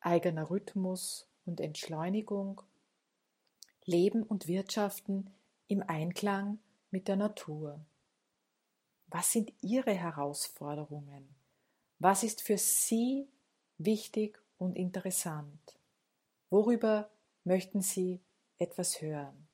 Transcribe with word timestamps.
eigener 0.00 0.50
Rhythmus 0.50 1.26
und 1.46 1.60
Entschleunigung, 1.60 2.60
Leben 3.86 4.22
und 4.24 4.48
Wirtschaften 4.48 5.30
im 5.68 5.82
Einklang 5.82 6.58
mit 6.90 7.06
der 7.06 7.14
Natur. 7.14 7.78
Was 9.06 9.30
sind 9.30 9.52
Ihre 9.62 9.94
Herausforderungen? 9.94 11.28
Was 12.00 12.24
ist 12.24 12.42
für 12.42 12.58
Sie 12.58 13.28
wichtig 13.78 14.42
und 14.58 14.76
interessant? 14.76 15.76
Worüber 16.50 17.08
möchten 17.44 17.80
Sie 17.80 18.18
etwas 18.58 19.00
hören? 19.00 19.46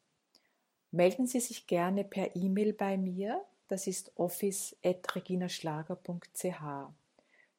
Melden 0.91 1.27
Sie 1.27 1.41
sich 1.41 1.67
gerne 1.67 2.05
per 2.05 2.35
E-Mail 2.35 2.73
bei 2.73 2.97
mir, 2.97 3.45
das 3.69 3.87
ist 3.87 4.13
office.reginaschlager.ch. 4.17 6.63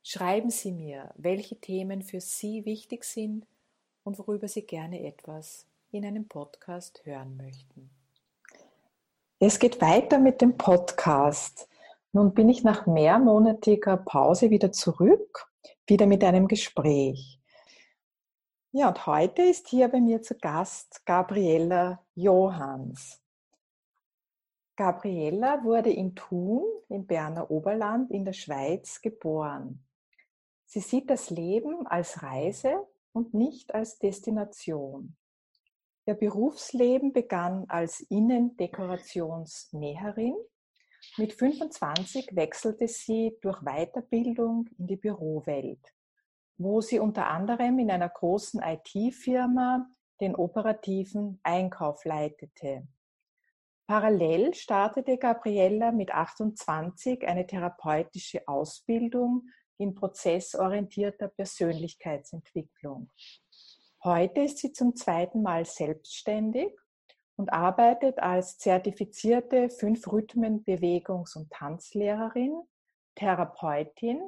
Schreiben 0.02 0.50
Sie 0.50 0.72
mir, 0.72 1.14
welche 1.18 1.56
Themen 1.56 2.02
für 2.02 2.20
Sie 2.20 2.66
wichtig 2.66 3.04
sind 3.04 3.46
und 4.04 4.18
worüber 4.18 4.48
Sie 4.48 4.64
gerne 4.64 5.06
etwas 5.06 5.68
in 5.94 6.06
einem 6.06 6.28
Podcast 6.28 7.06
hören 7.06 7.38
möchten. 7.38 7.92
Es 9.40 9.60
geht 9.60 9.80
weiter 9.80 10.18
mit 10.18 10.42
dem 10.42 10.58
Podcast. 10.58 11.70
Nun 12.14 12.34
bin 12.34 12.50
ich 12.50 12.64
nach 12.64 12.88
mehrmonatiger 12.88 13.98
Pause 13.98 14.50
wieder 14.50 14.72
zurück, 14.72 15.52
wieder 15.86 16.08
mit 16.08 16.24
einem 16.24 16.48
Gespräch. 16.48 17.40
Ja, 18.72 18.88
und 18.88 19.06
heute 19.06 19.44
ist 19.44 19.68
hier 19.68 19.88
bei 19.88 20.02
mir 20.02 20.24
zu 20.24 20.36
Gast 20.36 21.06
Gabriella 21.06 22.04
Johanns. 22.16 23.22
Gabriella 24.76 25.64
wurde 25.64 25.92
in 25.92 26.16
Thun 26.16 26.64
im 26.90 27.06
Berner 27.06 27.52
Oberland 27.52 28.10
in 28.10 28.26
der 28.26 28.34
Schweiz 28.34 29.00
geboren. 29.00 29.86
Sie 30.66 30.80
sieht 30.80 31.12
das 31.12 31.30
Leben 31.30 31.86
als 31.86 32.24
Reise 32.24 32.88
und 33.12 33.36
nicht 33.36 33.76
als 33.76 34.00
Destination. 34.00 35.16
Ihr 36.06 36.16
Berufsleben 36.16 37.14
begann 37.14 37.64
als 37.70 38.02
Innendekorationsnäherin. 38.02 40.36
Mit 41.18 41.32
25 41.32 42.36
wechselte 42.36 42.90
sie 42.90 43.38
durch 43.42 43.62
Weiterbildung 43.62 44.68
in 44.78 44.88
die 44.88 44.98
Bürowelt, 44.98 45.94
wo 46.58 46.82
sie 46.82 47.00
unter 47.00 47.28
anderem 47.28 47.80
in 47.80 47.90
einer 47.90 48.10
großen 48.10 48.62
IT-Firma 48.62 49.90
den 50.20 50.36
operativen 50.36 51.40
Einkauf 51.42 52.04
leitete. 52.04 52.86
Parallel 53.88 54.54
startete 54.54 55.18
Gabriella 55.18 55.94
mit 55.94 56.12
28 56.12 57.26
eine 57.28 57.48
therapeutische 57.48 58.46
Ausbildung 58.48 59.48
in 59.78 59.96
prozessorientierter 59.96 61.30
Persönlichkeitsentwicklung. 61.30 63.10
Heute 64.06 64.42
ist 64.42 64.58
sie 64.58 64.74
zum 64.74 64.98
zweiten 64.98 65.42
Mal 65.44 65.64
selbstständig 65.64 66.74
und 67.38 67.54
arbeitet 67.54 68.20
als 68.20 68.58
zertifizierte 68.58 69.70
Fünf-Rhythmen-Bewegungs- 69.70 71.38
und 71.38 71.50
Tanzlehrerin, 71.50 72.54
Therapeutin 73.16 74.22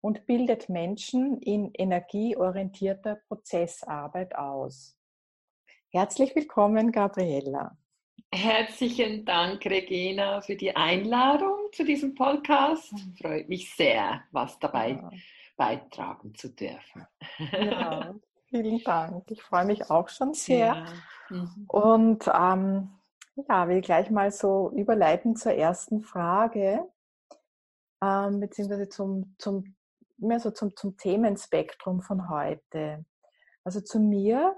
und 0.00 0.26
bildet 0.26 0.68
Menschen 0.68 1.38
in 1.38 1.70
energieorientierter 1.72 3.20
Prozessarbeit 3.28 4.34
aus. 4.34 4.98
Herzlich 5.92 6.34
willkommen, 6.34 6.90
Gabriella. 6.90 7.78
Herzlichen 8.34 9.24
Dank, 9.24 9.64
Regina, 9.66 10.40
für 10.40 10.56
die 10.56 10.74
Einladung 10.74 11.68
zu 11.70 11.84
diesem 11.84 12.16
Podcast. 12.16 12.92
Freut 13.20 13.48
mich 13.48 13.72
sehr, 13.72 14.24
was 14.32 14.58
dabei 14.58 14.90
ja. 14.90 15.10
beitragen 15.56 16.34
zu 16.34 16.48
dürfen. 16.48 17.06
Ja, 17.52 18.16
Vielen 18.52 18.84
Dank. 18.84 19.30
Ich 19.30 19.42
freue 19.42 19.64
mich 19.64 19.90
auch 19.90 20.10
schon 20.10 20.34
sehr. 20.34 20.74
Ja. 20.76 20.84
Mhm. 21.30 21.64
Und 21.68 22.30
ähm, 22.34 22.90
ja, 23.48 23.66
will 23.66 23.80
gleich 23.80 24.10
mal 24.10 24.30
so 24.30 24.70
überleiten 24.76 25.36
zur 25.36 25.52
ersten 25.52 26.02
Frage, 26.02 26.86
ähm, 28.02 28.40
beziehungsweise 28.40 28.90
zum, 28.90 29.34
zum, 29.38 29.74
mehr 30.18 30.38
so 30.38 30.50
zum, 30.50 30.76
zum 30.76 30.98
Themenspektrum 30.98 32.02
von 32.02 32.28
heute. 32.28 33.06
Also 33.64 33.80
zu 33.80 33.98
mir 33.98 34.54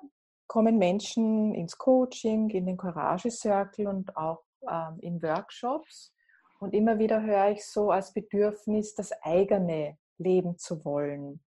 kommen 0.49 0.77
Menschen 0.77 1.55
ins 1.55 1.79
Coaching, 1.79 2.51
in 2.51 2.67
den 2.67 2.77
Courage 2.77 3.31
Circle 3.31 3.87
und 3.87 4.17
auch 4.17 4.43
ähm, 4.69 4.99
in 5.03 5.23
Workshops. 5.23 6.13
Und 6.59 6.75
immer 6.75 6.99
wieder 6.99 7.23
höre 7.23 7.51
ich 7.51 7.65
so 7.65 7.93
als 7.93 8.13
Bedürfnis, 8.13 8.97
das 8.97 9.13
eigene 9.23 9.99
leben 10.19 10.59
zu 10.59 10.85
wollen. 10.85 11.45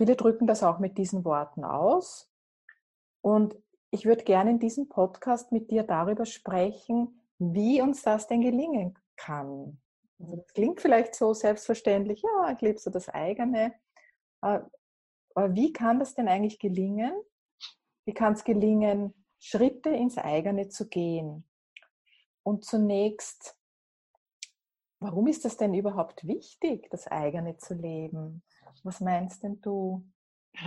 Viele 0.00 0.16
drücken 0.16 0.46
das 0.46 0.62
auch 0.62 0.78
mit 0.78 0.96
diesen 0.96 1.26
Worten 1.26 1.62
aus. 1.62 2.32
Und 3.20 3.54
ich 3.90 4.06
würde 4.06 4.24
gerne 4.24 4.52
in 4.52 4.58
diesem 4.58 4.88
Podcast 4.88 5.52
mit 5.52 5.70
dir 5.70 5.82
darüber 5.82 6.24
sprechen, 6.24 7.20
wie 7.38 7.82
uns 7.82 8.00
das 8.00 8.26
denn 8.26 8.40
gelingen 8.40 8.98
kann. 9.16 9.78
Also 10.18 10.36
das 10.36 10.54
klingt 10.54 10.80
vielleicht 10.80 11.14
so 11.14 11.34
selbstverständlich, 11.34 12.22
ja, 12.22 12.50
ich 12.50 12.62
lebe 12.62 12.78
so 12.78 12.88
das 12.88 13.10
eigene. 13.10 13.74
Äh, 14.40 14.60
aber 15.34 15.54
wie 15.54 15.70
kann 15.70 15.98
das 15.98 16.14
denn 16.14 16.28
eigentlich 16.28 16.58
gelingen? 16.58 17.12
Wie 18.06 18.14
kann 18.14 18.32
es 18.32 18.42
gelingen, 18.42 19.12
Schritte 19.38 19.90
ins 19.90 20.16
eigene 20.16 20.70
zu 20.70 20.88
gehen? 20.88 21.46
Und 22.42 22.64
zunächst, 22.64 23.54
warum 24.98 25.26
ist 25.26 25.44
das 25.44 25.58
denn 25.58 25.74
überhaupt 25.74 26.26
wichtig, 26.26 26.88
das 26.88 27.06
eigene 27.06 27.58
zu 27.58 27.74
leben? 27.74 28.42
Was 28.84 29.00
meinst 29.00 29.42
denn 29.42 29.60
du? 29.60 30.04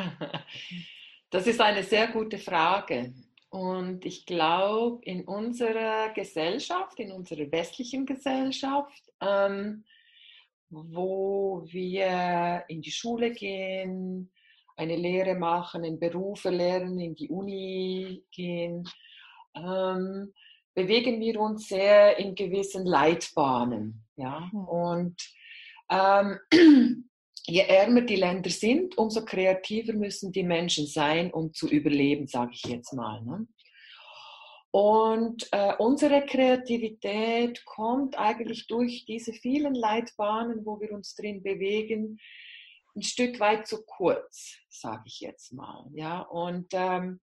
Das 1.30 1.48
ist 1.48 1.60
eine 1.62 1.82
sehr 1.82 2.10
gute 2.10 2.38
Frage. 2.38 3.12
Und 3.50 4.06
ich 4.06 4.28
glaube, 4.28 5.04
in 5.04 5.26
unserer 5.26 6.14
Gesellschaft, 6.14 7.00
in 7.00 7.12
unserer 7.12 7.52
westlichen 7.52 8.06
Gesellschaft, 8.06 9.02
ähm, 9.20 9.84
wo 10.70 11.64
wir 11.66 12.64
in 12.68 12.84
die 12.84 12.92
Schule 12.92 13.32
gehen, 13.32 14.32
eine 14.76 14.96
Lehre 14.96 15.34
machen, 15.34 15.84
einen 15.84 16.00
Beruf 16.00 16.44
lernen, 16.44 17.00
in 17.00 17.16
die 17.16 17.30
Uni 17.30 18.24
gehen, 18.32 18.88
ähm, 19.56 20.34
bewegen 20.74 21.20
wir 21.20 21.40
uns 21.40 21.68
sehr 21.68 22.18
in 22.18 22.36
gewissen 22.36 22.86
Leitbahnen. 22.86 24.04
Ja? 24.16 24.52
Hm. 24.52 24.68
Und 24.68 25.34
ähm, 25.90 26.40
je 27.46 27.62
ärmer 27.62 28.02
die 28.02 28.16
Länder 28.16 28.50
sind, 28.50 28.98
umso 28.98 29.26
kreativer 29.26 29.94
müssen 29.94 30.32
die 30.32 30.44
Menschen 30.44 30.88
sein, 30.88 31.32
um 31.32 31.54
zu 31.54 31.68
überleben, 31.68 32.28
sage 32.28 32.52
ich 32.54 32.64
jetzt 32.64 32.94
mal. 32.94 33.22
Ne? 33.22 33.48
Und 34.72 35.48
äh, 35.52 35.76
unsere 35.78 36.26
Kreativität 36.26 37.64
kommt 37.66 38.18
eigentlich 38.18 38.66
durch 38.68 39.06
diese 39.06 39.34
vielen 39.34 39.76
Leitbahnen, 39.76 40.66
wo 40.66 40.80
wir 40.80 40.92
uns 40.94 41.16
drin 41.16 41.44
bewegen, 41.44 42.18
ein 42.96 43.04
Stück 43.04 43.40
weit 43.40 43.68
zu 43.68 43.84
kurz, 43.86 44.56
sage 44.70 45.04
ich 45.06 45.20
jetzt 45.20 45.54
mal. 45.54 45.86
Ja? 45.94 46.22
Und 46.22 46.68
ähm, 46.74 47.20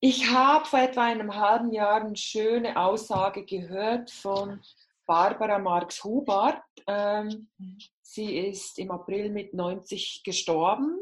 ich 0.00 0.30
habe 0.30 0.66
vor 0.66 0.80
etwa 0.80 1.04
einem 1.04 1.34
halben 1.34 1.72
Jahr 1.72 2.04
eine 2.04 2.16
schöne 2.16 2.76
Aussage 2.76 3.44
gehört 3.44 4.10
von 4.10 4.60
Barbara 5.06 5.58
Marx 5.58 6.02
Hubart. 6.04 6.62
Ähm, 6.86 7.48
mhm. 7.58 7.78
sie 8.02 8.36
ist 8.38 8.78
im 8.78 8.90
April 8.90 9.30
mit 9.30 9.54
90 9.54 10.22
gestorben 10.24 10.98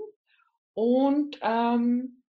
und 0.75 1.39
ähm, 1.43 2.23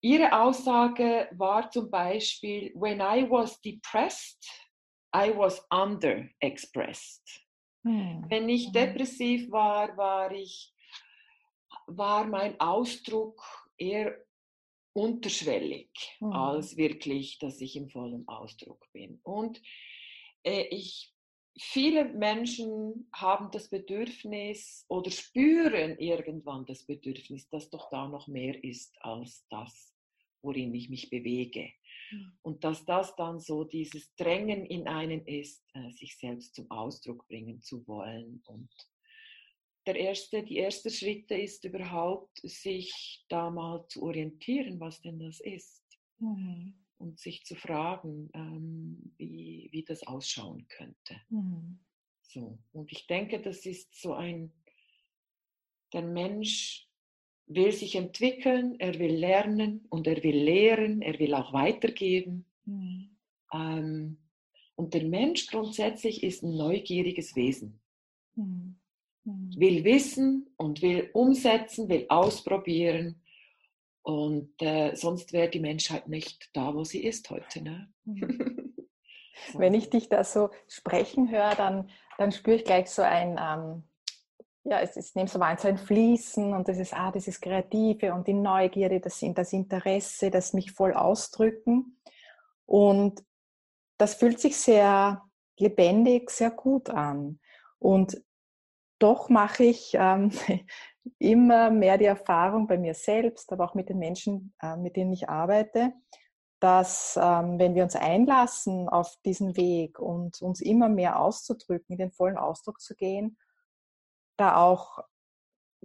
ihre 0.00 0.40
Aussage 0.40 1.28
war 1.32 1.70
zum 1.70 1.90
Beispiel, 1.90 2.72
when 2.74 3.00
I 3.00 3.28
was 3.28 3.60
depressed, 3.60 4.48
I 5.14 5.32
was 5.36 5.66
underexpressed. 5.70 7.42
Hm. 7.84 8.24
Wenn 8.28 8.48
ich 8.48 8.68
mhm. 8.68 8.72
depressiv 8.72 9.50
war, 9.50 9.96
war 9.96 10.32
ich, 10.32 10.72
war 11.86 12.26
mein 12.26 12.58
Ausdruck 12.60 13.42
eher 13.78 14.16
unterschwellig, 14.92 15.90
hm. 16.18 16.32
als 16.32 16.76
wirklich, 16.76 17.38
dass 17.38 17.60
ich 17.60 17.76
im 17.76 17.88
vollen 17.88 18.26
Ausdruck 18.28 18.86
bin. 18.92 19.20
Und 19.22 19.60
ich 20.46 21.16
viele 21.58 22.04
Menschen 22.04 23.08
haben 23.12 23.50
das 23.50 23.68
Bedürfnis 23.68 24.84
oder 24.88 25.10
spüren 25.10 25.98
irgendwann 25.98 26.66
das 26.66 26.84
Bedürfnis, 26.84 27.48
dass 27.48 27.70
doch 27.70 27.88
da 27.90 28.08
noch 28.08 28.28
mehr 28.28 28.62
ist 28.62 28.96
als 29.02 29.46
das, 29.48 29.94
worin 30.42 30.74
ich 30.74 30.90
mich 30.90 31.08
bewege. 31.10 31.70
Mhm. 32.10 32.38
Und 32.42 32.64
dass 32.64 32.84
das 32.84 33.16
dann 33.16 33.40
so 33.40 33.64
dieses 33.64 34.14
Drängen 34.16 34.66
in 34.66 34.86
einem 34.86 35.24
ist, 35.26 35.64
äh, 35.74 35.90
sich 35.90 36.16
selbst 36.16 36.54
zum 36.54 36.70
Ausdruck 36.70 37.26
bringen 37.26 37.60
zu 37.60 37.86
wollen. 37.86 38.42
Und 38.46 38.70
der 39.86 39.96
erste, 39.96 40.42
die 40.42 40.56
erste 40.56 40.90
Schritte 40.90 41.36
ist 41.36 41.64
überhaupt, 41.64 42.38
sich 42.42 43.24
da 43.28 43.50
mal 43.50 43.86
zu 43.88 44.02
orientieren, 44.02 44.78
was 44.78 45.00
denn 45.00 45.18
das 45.18 45.40
ist. 45.40 45.82
Mhm 46.18 46.85
und 46.98 47.18
sich 47.18 47.44
zu 47.44 47.54
fragen, 47.54 48.30
ähm, 48.34 49.12
wie, 49.16 49.68
wie 49.72 49.84
das 49.84 50.06
ausschauen 50.06 50.66
könnte. 50.68 51.20
Mhm. 51.28 51.78
So. 52.22 52.58
Und 52.72 52.92
ich 52.92 53.06
denke, 53.06 53.40
das 53.40 53.66
ist 53.66 54.00
so 54.00 54.14
ein, 54.14 54.52
der 55.92 56.02
Mensch 56.02 56.88
will 57.46 57.72
sich 57.72 57.94
entwickeln, 57.94 58.74
er 58.80 58.98
will 58.98 59.14
lernen 59.14 59.86
und 59.88 60.06
er 60.06 60.22
will 60.22 60.36
lehren, 60.36 61.00
er 61.02 61.18
will 61.18 61.34
auch 61.34 61.52
weitergeben. 61.52 62.44
Mhm. 62.64 63.16
Ähm, 63.52 64.18
und 64.74 64.94
der 64.94 65.04
Mensch 65.04 65.46
grundsätzlich 65.46 66.22
ist 66.22 66.42
ein 66.42 66.56
neugieriges 66.56 67.36
Wesen. 67.36 67.80
Mhm. 68.34 68.76
Will 69.24 69.84
wissen 69.84 70.50
und 70.56 70.82
will 70.82 71.10
umsetzen, 71.12 71.88
will 71.88 72.06
ausprobieren 72.08 73.20
und 74.06 74.62
äh, 74.62 74.94
sonst 74.94 75.32
wäre 75.32 75.48
die 75.48 75.58
Menschheit 75.58 76.06
nicht 76.06 76.50
da, 76.52 76.72
wo 76.76 76.84
sie 76.84 77.02
ist 77.02 77.28
heute. 77.28 77.60
Ne? 77.60 77.88
Mhm. 78.04 78.72
Wenn 79.54 79.74
ich 79.74 79.90
dich 79.90 80.08
da 80.08 80.22
so 80.22 80.50
sprechen 80.68 81.28
höre, 81.28 81.56
dann, 81.56 81.90
dann 82.16 82.30
spüre 82.30 82.54
ich 82.54 82.64
gleich 82.64 82.88
so 82.88 83.02
ein, 83.02 83.30
ähm, 83.30 83.82
ja, 84.62 84.80
es 84.80 84.96
ist 84.96 85.16
neben 85.16 85.26
so 85.26 85.40
ein, 85.40 85.58
so 85.58 85.66
ein 85.66 85.76
Fließen 85.76 86.54
und 86.54 86.68
das 86.68 86.78
ist, 86.78 86.94
ah, 86.94 87.10
das 87.10 87.26
ist 87.26 87.40
Kreative 87.40 88.14
und 88.14 88.28
die 88.28 88.34
Neugierde, 88.34 89.00
das, 89.00 89.24
das 89.34 89.52
Interesse, 89.52 90.30
das 90.30 90.52
mich 90.52 90.70
voll 90.70 90.94
ausdrücken. 90.94 91.98
Und 92.64 93.24
das 93.98 94.14
fühlt 94.14 94.38
sich 94.38 94.56
sehr 94.56 95.24
lebendig, 95.58 96.30
sehr 96.30 96.52
gut 96.52 96.90
an. 96.90 97.40
Und 97.80 98.22
doch 99.00 99.30
mache 99.30 99.64
ich 99.64 99.94
ähm, 99.94 100.30
immer 101.18 101.70
mehr 101.70 101.98
die 101.98 102.04
Erfahrung 102.04 102.66
bei 102.66 102.78
mir 102.78 102.94
selbst, 102.94 103.52
aber 103.52 103.64
auch 103.64 103.74
mit 103.74 103.88
den 103.88 103.98
Menschen, 103.98 104.54
äh, 104.62 104.76
mit 104.76 104.96
denen 104.96 105.12
ich 105.12 105.28
arbeite, 105.28 105.92
dass 106.60 107.18
ähm, 107.20 107.58
wenn 107.58 107.74
wir 107.74 107.82
uns 107.82 107.96
einlassen 107.96 108.88
auf 108.88 109.16
diesen 109.24 109.56
Weg 109.56 109.98
und 109.98 110.40
uns 110.40 110.60
immer 110.60 110.88
mehr 110.88 111.20
auszudrücken, 111.20 111.92
in 111.92 111.98
den 111.98 112.12
vollen 112.12 112.38
Ausdruck 112.38 112.80
zu 112.80 112.94
gehen, 112.94 113.36
da 114.36 114.56
auch 114.56 115.00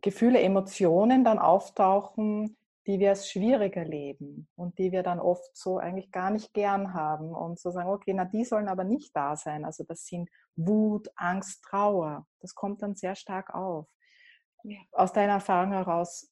Gefühle, 0.01 0.41
Emotionen 0.41 1.23
dann 1.23 1.39
auftauchen, 1.39 2.57
die 2.87 2.99
wir 2.99 3.09
als 3.09 3.29
schwierig 3.29 3.75
erleben 3.75 4.47
und 4.55 4.79
die 4.79 4.91
wir 4.91 5.03
dann 5.03 5.19
oft 5.19 5.55
so 5.55 5.77
eigentlich 5.77 6.11
gar 6.11 6.31
nicht 6.31 6.53
gern 6.53 6.93
haben 6.93 7.31
und 7.35 7.59
so 7.59 7.69
sagen, 7.69 7.89
okay, 7.89 8.13
na 8.13 8.25
die 8.25 8.43
sollen 8.43 8.67
aber 8.67 8.83
nicht 8.83 9.15
da 9.15 9.35
sein. 9.35 9.65
Also 9.65 9.83
das 9.83 10.05
sind 10.05 10.29
Wut, 10.55 11.09
Angst, 11.15 11.63
Trauer. 11.63 12.25
Das 12.39 12.55
kommt 12.55 12.81
dann 12.81 12.95
sehr 12.95 13.15
stark 13.15 13.53
auf. 13.53 13.87
Ja. 14.63 14.79
Aus 14.91 15.13
deiner 15.13 15.33
Erfahrung 15.33 15.71
heraus, 15.71 16.31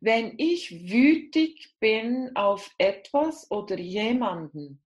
Wenn 0.00 0.34
ich 0.38 0.70
wütig 0.90 1.74
bin 1.80 2.30
auf 2.36 2.72
etwas 2.78 3.50
oder 3.50 3.78
jemanden 3.78 4.82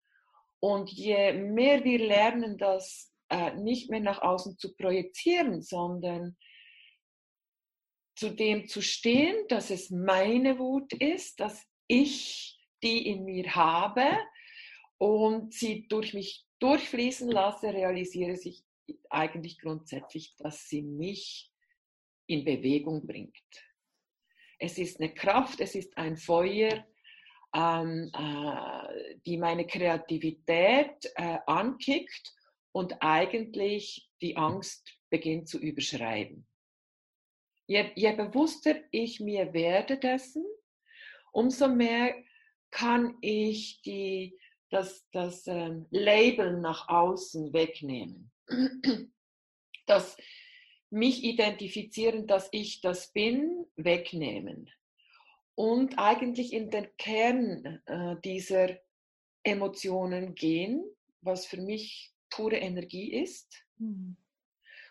und 0.61 0.90
je 0.90 1.35
mehr 1.35 1.85
wir 1.85 1.99
lernen, 1.99 2.57
das 2.57 3.12
äh, 3.28 3.54
nicht 3.54 3.90
mehr 3.90 4.00
nach 4.00 4.23
außen 4.23 4.59
zu 4.59 4.75
projizieren, 4.75 5.62
sondern 5.62 6.37
zu 8.16 8.30
dem 8.30 8.66
zu 8.66 8.80
stehen, 8.80 9.47
dass 9.49 9.71
es 9.71 9.90
meine 9.90 10.59
Wut 10.59 10.92
ist, 10.95 11.40
dass 11.40 11.66
ich 11.87 12.59
die 12.83 13.09
in 13.09 13.25
mir 13.25 13.54
habe 13.54 14.06
und 14.99 15.52
sie 15.52 15.87
durch 15.88 16.14
mich 16.14 16.47
durchfließen 16.59 17.30
lasse, 17.30 17.73
realisiere 17.73 18.33
ich 18.33 18.64
eigentlich 19.11 19.59
grundsätzlich, 19.59 20.35
dass 20.38 20.68
sie 20.68 20.83
mich 20.83 21.50
in 22.26 22.45
Bewegung 22.45 23.06
bringt. 23.06 23.35
Es 24.59 24.78
ist 24.78 25.00
eine 25.00 25.12
Kraft, 25.12 25.61
es 25.61 25.75
ist 25.75 25.97
ein 25.99 26.16
Feuer, 26.16 26.87
ähm, 27.54 28.11
äh, 28.14 29.16
die 29.26 29.37
meine 29.37 29.66
Kreativität 29.66 31.12
äh, 31.16 31.38
ankickt 31.47 32.35
und 32.76 33.00
eigentlich 33.00 34.06
die 34.21 34.37
Angst 34.37 34.87
beginnt 35.09 35.49
zu 35.49 35.59
überschreiben. 35.59 36.47
Je, 37.66 37.90
je 37.95 38.12
bewusster 38.12 38.75
ich 38.90 39.18
mir 39.18 39.54
werde 39.54 39.97
dessen, 39.97 40.45
umso 41.33 41.68
mehr 41.68 42.14
kann 42.71 43.16
ich 43.23 43.80
die, 43.80 44.38
das, 44.68 45.09
das 45.11 45.47
ähm, 45.47 45.87
Label 45.90 46.61
nach 46.61 46.90
außen 46.90 47.54
wegnehmen. 47.54 48.30
Das 49.87 50.16
mich 50.90 51.23
identifizieren, 51.23 52.26
dass 52.26 52.49
ich 52.50 52.80
das 52.80 53.12
bin, 53.12 53.64
wegnehmen. 53.76 54.68
und 55.54 55.97
eigentlich 55.97 56.52
in 56.52 56.71
den 56.71 56.88
Kern 56.99 57.80
äh, 57.87 58.16
dieser 58.25 58.80
Emotionen 59.45 60.35
gehen, 60.35 60.85
was 61.21 61.47
für 61.47 61.61
mich 61.61 62.15
pure 62.30 62.56
Energie 62.56 63.12
ist. 63.12 63.64
Mhm. 63.78 64.16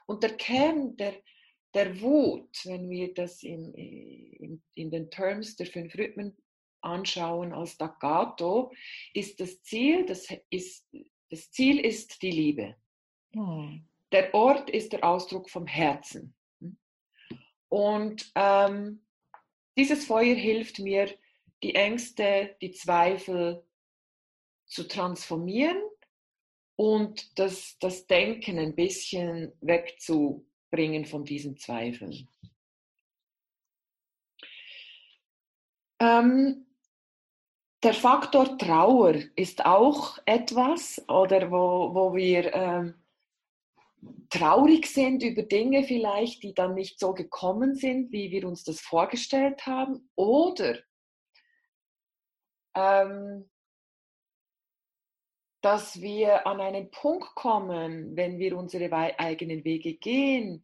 Und 0.06 0.24
der 0.24 0.38
Kern 0.38 0.96
der, 0.98 1.16
der 1.74 2.00
Wut, 2.02 2.50
wenn 2.66 2.90
wir 2.90 3.14
das 3.14 3.44
in, 3.44 3.74
in, 3.74 4.64
in 4.76 4.92
den 4.92 5.10
Terms 5.10 5.56
der 5.56 5.68
fünf 5.68 5.96
Rhythmen 5.96 6.38
anschauen 6.82 7.54
als 7.54 7.72
Staccato, 7.72 8.72
ist 9.14 9.40
das 9.40 9.62
Ziel, 9.64 10.06
das, 10.06 10.28
ist, 10.50 10.88
das 11.30 11.52
Ziel 11.52 11.80
ist 11.80 12.22
die 12.22 12.32
Liebe. 12.32 12.76
Mhm. 13.34 13.88
Der 14.12 14.34
Ort 14.34 14.70
ist 14.70 14.94
der 14.94 15.04
Ausdruck 15.04 15.50
vom 15.50 15.66
Herzen. 15.68 16.36
Und 17.70 18.32
ähm, 18.36 19.06
dieses 19.78 20.06
Feuer 20.06 20.36
hilft 20.36 20.80
mir, 20.80 21.10
die 21.64 21.76
Ängste, 21.76 22.56
die 22.62 22.72
Zweifel 22.72 23.66
zu 24.68 24.88
transformieren 24.88 25.82
und 26.76 27.38
das, 27.40 27.78
das 27.80 28.08
Denken 28.08 28.60
ein 28.60 28.76
bisschen 28.76 29.54
wegzubringen 29.62 31.06
von 31.06 31.24
diesen 31.24 31.58
Zweifeln. 31.58 32.28
Ähm, 36.00 36.66
der 37.84 37.94
Faktor 37.94 38.58
Trauer 38.58 39.16
ist 39.36 39.66
auch 39.66 40.18
etwas, 40.26 41.04
oder 41.08 41.52
wo, 41.52 41.94
wo 41.94 42.16
wir 42.16 42.54
ähm, 42.54 42.96
traurig 44.30 44.88
sind 44.88 45.24
über 45.24 45.44
Dinge 45.44 45.84
vielleicht, 45.84 46.44
die 46.44 46.54
dann 46.54 46.74
nicht 46.74 47.00
so 47.00 47.14
gekommen 47.14 47.76
sind, 47.76 48.12
wie 48.12 48.32
wir 48.32 48.48
uns 48.48 48.64
das 48.64 48.82
vorgestellt 48.82 49.66
haben, 49.66 50.10
oder 50.16 50.80
ähm, 52.76 53.50
dass 55.66 56.00
wir 56.00 56.46
an 56.46 56.62
einen 56.62 56.92
Punkt 56.92 57.34
kommen, 57.34 58.16
wenn 58.16 58.38
wir 58.38 58.56
unsere 58.56 58.94
eigenen 58.94 59.64
Wege 59.64 59.96
gehen, 59.96 60.62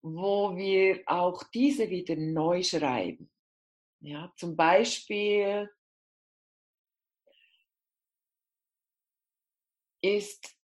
wo 0.00 0.56
wir 0.56 1.02
auch 1.06 1.42
diese 1.52 1.90
wieder 1.90 2.14
neu 2.14 2.62
schreiben. 2.62 3.28
Ja, 3.98 4.32
zum 4.36 4.54
Beispiel 4.54 5.68
ist 10.00 10.56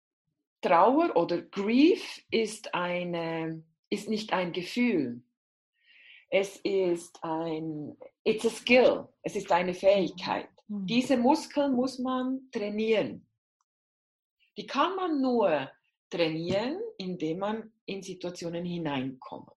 Trauer 0.60 1.16
oder 1.16 1.42
Grief 1.42 2.24
ist, 2.30 2.72
eine, 2.72 3.64
ist 3.90 4.08
nicht 4.08 4.32
ein 4.32 4.52
Gefühl. 4.52 5.20
Es 6.30 6.58
ist 6.58 7.24
ein, 7.24 7.96
it's 8.22 8.46
a 8.46 8.50
skill, 8.50 9.08
es 9.22 9.34
ist 9.34 9.50
eine 9.50 9.74
Fähigkeit. 9.74 10.48
Mhm. 10.68 10.86
Diese 10.86 11.16
Muskeln 11.16 11.74
muss 11.74 11.98
man 11.98 12.48
trainieren. 12.52 13.27
Die 14.58 14.66
kann 14.66 14.96
man 14.96 15.20
nur 15.20 15.70
trainieren, 16.10 16.80
indem 16.96 17.38
man 17.38 17.72
in 17.86 18.02
Situationen 18.02 18.64
hineinkommt, 18.64 19.52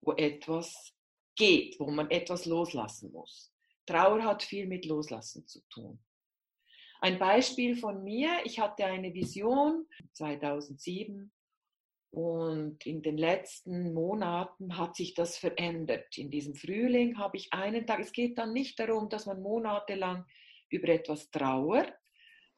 wo 0.00 0.12
etwas 0.12 0.94
geht, 1.36 1.78
wo 1.78 1.90
man 1.90 2.10
etwas 2.10 2.46
loslassen 2.46 3.12
muss. 3.12 3.52
Trauer 3.84 4.24
hat 4.24 4.42
viel 4.42 4.66
mit 4.66 4.86
Loslassen 4.86 5.46
zu 5.46 5.60
tun. 5.68 5.98
Ein 7.02 7.18
Beispiel 7.18 7.76
von 7.76 8.02
mir, 8.02 8.30
ich 8.44 8.58
hatte 8.58 8.86
eine 8.86 9.12
Vision 9.12 9.86
2007 10.14 11.30
und 12.10 12.86
in 12.86 13.02
den 13.02 13.18
letzten 13.18 13.92
Monaten 13.92 14.78
hat 14.78 14.96
sich 14.96 15.12
das 15.12 15.36
verändert. 15.36 16.16
In 16.16 16.30
diesem 16.30 16.54
Frühling 16.54 17.18
habe 17.18 17.36
ich 17.36 17.52
einen 17.52 17.86
Tag, 17.86 18.00
es 18.00 18.12
geht 18.12 18.38
dann 18.38 18.54
nicht 18.54 18.80
darum, 18.80 19.10
dass 19.10 19.26
man 19.26 19.42
monatelang 19.42 20.24
über 20.70 20.88
etwas 20.88 21.30
trauert, 21.30 21.92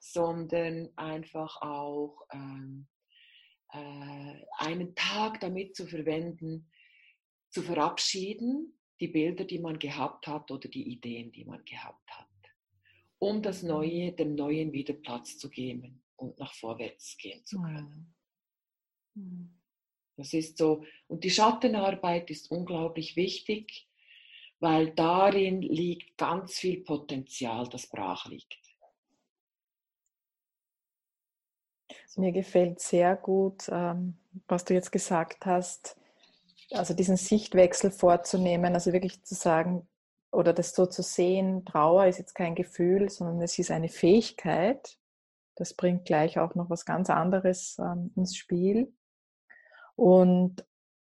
sondern 0.00 0.88
einfach 0.96 1.62
auch 1.62 2.26
ähm, 2.32 2.88
äh, 3.72 4.34
einen 4.58 4.94
Tag 4.96 5.40
damit 5.40 5.76
zu 5.76 5.86
verwenden, 5.86 6.68
zu 7.50 7.62
verabschieden, 7.62 8.76
die 8.98 9.08
Bilder, 9.08 9.44
die 9.44 9.60
man 9.60 9.78
gehabt 9.78 10.26
hat 10.26 10.50
oder 10.50 10.68
die 10.68 10.90
Ideen, 10.90 11.30
die 11.30 11.44
man 11.44 11.64
gehabt 11.64 12.10
hat 12.10 12.30
um 13.20 13.42
das 13.42 13.62
Neue, 13.62 14.12
dem 14.12 14.34
Neuen 14.34 14.72
wieder 14.72 14.94
Platz 14.94 15.38
zu 15.38 15.50
geben 15.50 16.02
und 16.16 16.38
nach 16.38 16.54
vorwärts 16.54 17.16
gehen 17.18 17.44
zu 17.44 17.60
können. 17.60 18.14
Mhm. 19.14 19.60
Das 20.16 20.32
ist 20.32 20.58
so. 20.58 20.84
Und 21.06 21.22
die 21.22 21.30
Schattenarbeit 21.30 22.30
ist 22.30 22.50
unglaublich 22.50 23.16
wichtig, 23.16 23.88
weil 24.58 24.94
darin 24.94 25.62
liegt 25.62 26.16
ganz 26.16 26.58
viel 26.58 26.82
Potenzial, 26.82 27.68
das 27.68 27.88
brach 27.88 28.26
liegt. 28.26 28.58
Mir 32.20 32.32
gefällt 32.32 32.80
sehr 32.80 33.16
gut, 33.16 33.68
ähm, 33.72 34.14
was 34.46 34.64
du 34.64 34.74
jetzt 34.74 34.92
gesagt 34.92 35.46
hast, 35.46 35.96
also 36.70 36.94
diesen 36.94 37.16
Sichtwechsel 37.16 37.90
vorzunehmen, 37.90 38.74
also 38.74 38.92
wirklich 38.92 39.24
zu 39.24 39.34
sagen, 39.34 39.88
oder 40.30 40.52
das 40.52 40.74
so 40.74 40.86
zu 40.86 41.02
sehen, 41.02 41.64
Trauer 41.64 42.06
ist 42.06 42.18
jetzt 42.18 42.34
kein 42.34 42.54
Gefühl, 42.54 43.08
sondern 43.08 43.40
es 43.42 43.58
ist 43.58 43.70
eine 43.70 43.88
Fähigkeit. 43.88 44.96
Das 45.56 45.74
bringt 45.74 46.04
gleich 46.04 46.38
auch 46.38 46.54
noch 46.54 46.70
was 46.70 46.84
ganz 46.84 47.10
anderes 47.10 47.78
ähm, 47.78 48.12
ins 48.14 48.36
Spiel. 48.36 48.92
Und 49.96 50.64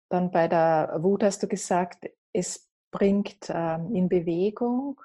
dann 0.09 0.31
bei 0.31 0.47
der 0.47 0.99
Wut 0.99 1.23
hast 1.23 1.43
du 1.43 1.47
gesagt, 1.47 2.09
es 2.31 2.69
bringt 2.91 3.49
ähm, 3.49 3.93
in 3.93 4.07
Bewegung 4.07 5.01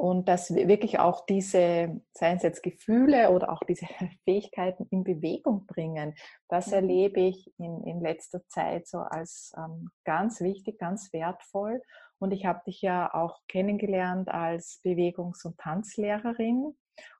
und 0.00 0.28
dass 0.28 0.54
wirklich 0.54 0.98
auch 0.98 1.26
diese, 1.26 2.00
seien 2.14 2.38
es 2.38 2.42
jetzt 2.42 2.62
Gefühle 2.62 3.32
oder 3.32 3.52
auch 3.52 3.60
diese 3.68 3.84
Fähigkeiten 4.24 4.86
in 4.90 5.04
Bewegung 5.04 5.66
bringen, 5.66 6.14
das 6.48 6.68
mhm. 6.68 6.72
erlebe 6.72 7.20
ich 7.20 7.52
in, 7.58 7.84
in 7.84 8.00
letzter 8.00 8.40
Zeit 8.48 8.88
so 8.88 9.00
als 9.00 9.52
ähm, 9.58 9.90
ganz 10.06 10.40
wichtig, 10.40 10.78
ganz 10.78 11.12
wertvoll. 11.12 11.82
Und 12.18 12.32
ich 12.32 12.46
habe 12.46 12.62
dich 12.66 12.80
ja 12.80 13.12
auch 13.12 13.40
kennengelernt 13.46 14.30
als 14.30 14.80
Bewegungs- 14.82 15.44
und 15.44 15.58
Tanzlehrerin. 15.58 16.74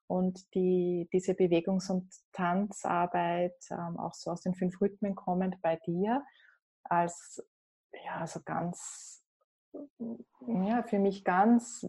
Und 0.07 0.55
die, 0.55 1.07
diese 1.13 1.33
Bewegungs- 1.33 1.91
und 1.91 2.11
Tanzarbeit, 2.33 3.59
ähm, 3.71 3.99
auch 3.99 4.15
so 4.15 4.31
aus 4.31 4.41
den 4.41 4.55
fünf 4.55 4.81
Rhythmen 4.81 5.15
kommend 5.15 5.61
bei 5.61 5.77
dir, 5.85 6.25
als 6.85 7.45
ja, 7.93 8.17
also 8.21 8.41
ganz, 8.43 9.20
ja, 10.47 10.83
für 10.83 10.99
mich 10.99 11.25
ganz 11.25 11.87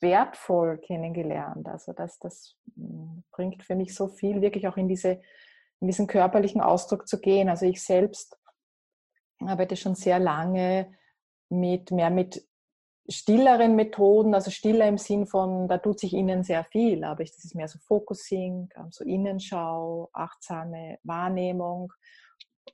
wertvoll 0.00 0.78
kennengelernt. 0.78 1.68
Also 1.68 1.92
das, 1.92 2.18
das 2.18 2.56
hm, 2.74 3.24
bringt 3.30 3.62
für 3.62 3.74
mich 3.74 3.94
so 3.94 4.08
viel, 4.08 4.40
wirklich 4.40 4.68
auch 4.68 4.76
in, 4.76 4.88
diese, 4.88 5.20
in 5.80 5.86
diesen 5.86 6.06
körperlichen 6.06 6.60
Ausdruck 6.60 7.08
zu 7.08 7.20
gehen. 7.20 7.48
Also 7.48 7.66
ich 7.66 7.82
selbst 7.82 8.38
arbeite 9.40 9.76
schon 9.76 9.94
sehr 9.94 10.18
lange 10.18 10.94
mit 11.48 11.90
mehr 11.90 12.10
mit 12.10 12.46
stilleren 13.08 13.74
Methoden, 13.74 14.34
also 14.34 14.50
stiller 14.50 14.86
im 14.86 14.98
Sinn 14.98 15.26
von, 15.26 15.68
da 15.68 15.78
tut 15.78 15.98
sich 15.98 16.14
innen 16.14 16.44
sehr 16.44 16.64
viel, 16.64 17.04
aber 17.04 17.24
das 17.24 17.44
ist 17.44 17.54
mehr 17.54 17.68
so 17.68 17.78
Focusing, 17.80 18.68
ähm, 18.76 18.88
so 18.90 19.04
Innenschau, 19.04 20.08
achtsame 20.12 20.98
Wahrnehmung, 21.02 21.92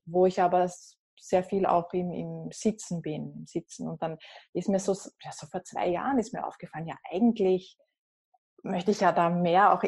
wo 0.05 0.27
ich 0.27 0.41
aber 0.41 0.71
sehr 1.21 1.45
viel 1.45 1.67
auch 1.67 1.93
im, 1.93 2.13
im 2.13 2.51
Sitzen 2.53 3.03
bin, 3.03 3.33
im 3.35 3.47
Sitzen. 3.47 3.89
Und 3.89 4.03
dann 4.03 4.19
ist 4.53 4.69
mir 4.69 4.79
so, 4.79 4.93
ja, 5.23 5.33
so 5.33 5.47
vor 5.47 5.63
zwei 5.65 5.89
Jahren 5.89 6.19
ist 6.19 6.33
mir 6.33 6.47
aufgefallen, 6.47 6.87
ja 6.87 6.97
eigentlich 7.11 7.77
möchte 8.63 8.91
ich 8.91 9.01
ja 9.01 9.13
da 9.13 9.31
mehr 9.31 9.73
auch 9.73 9.83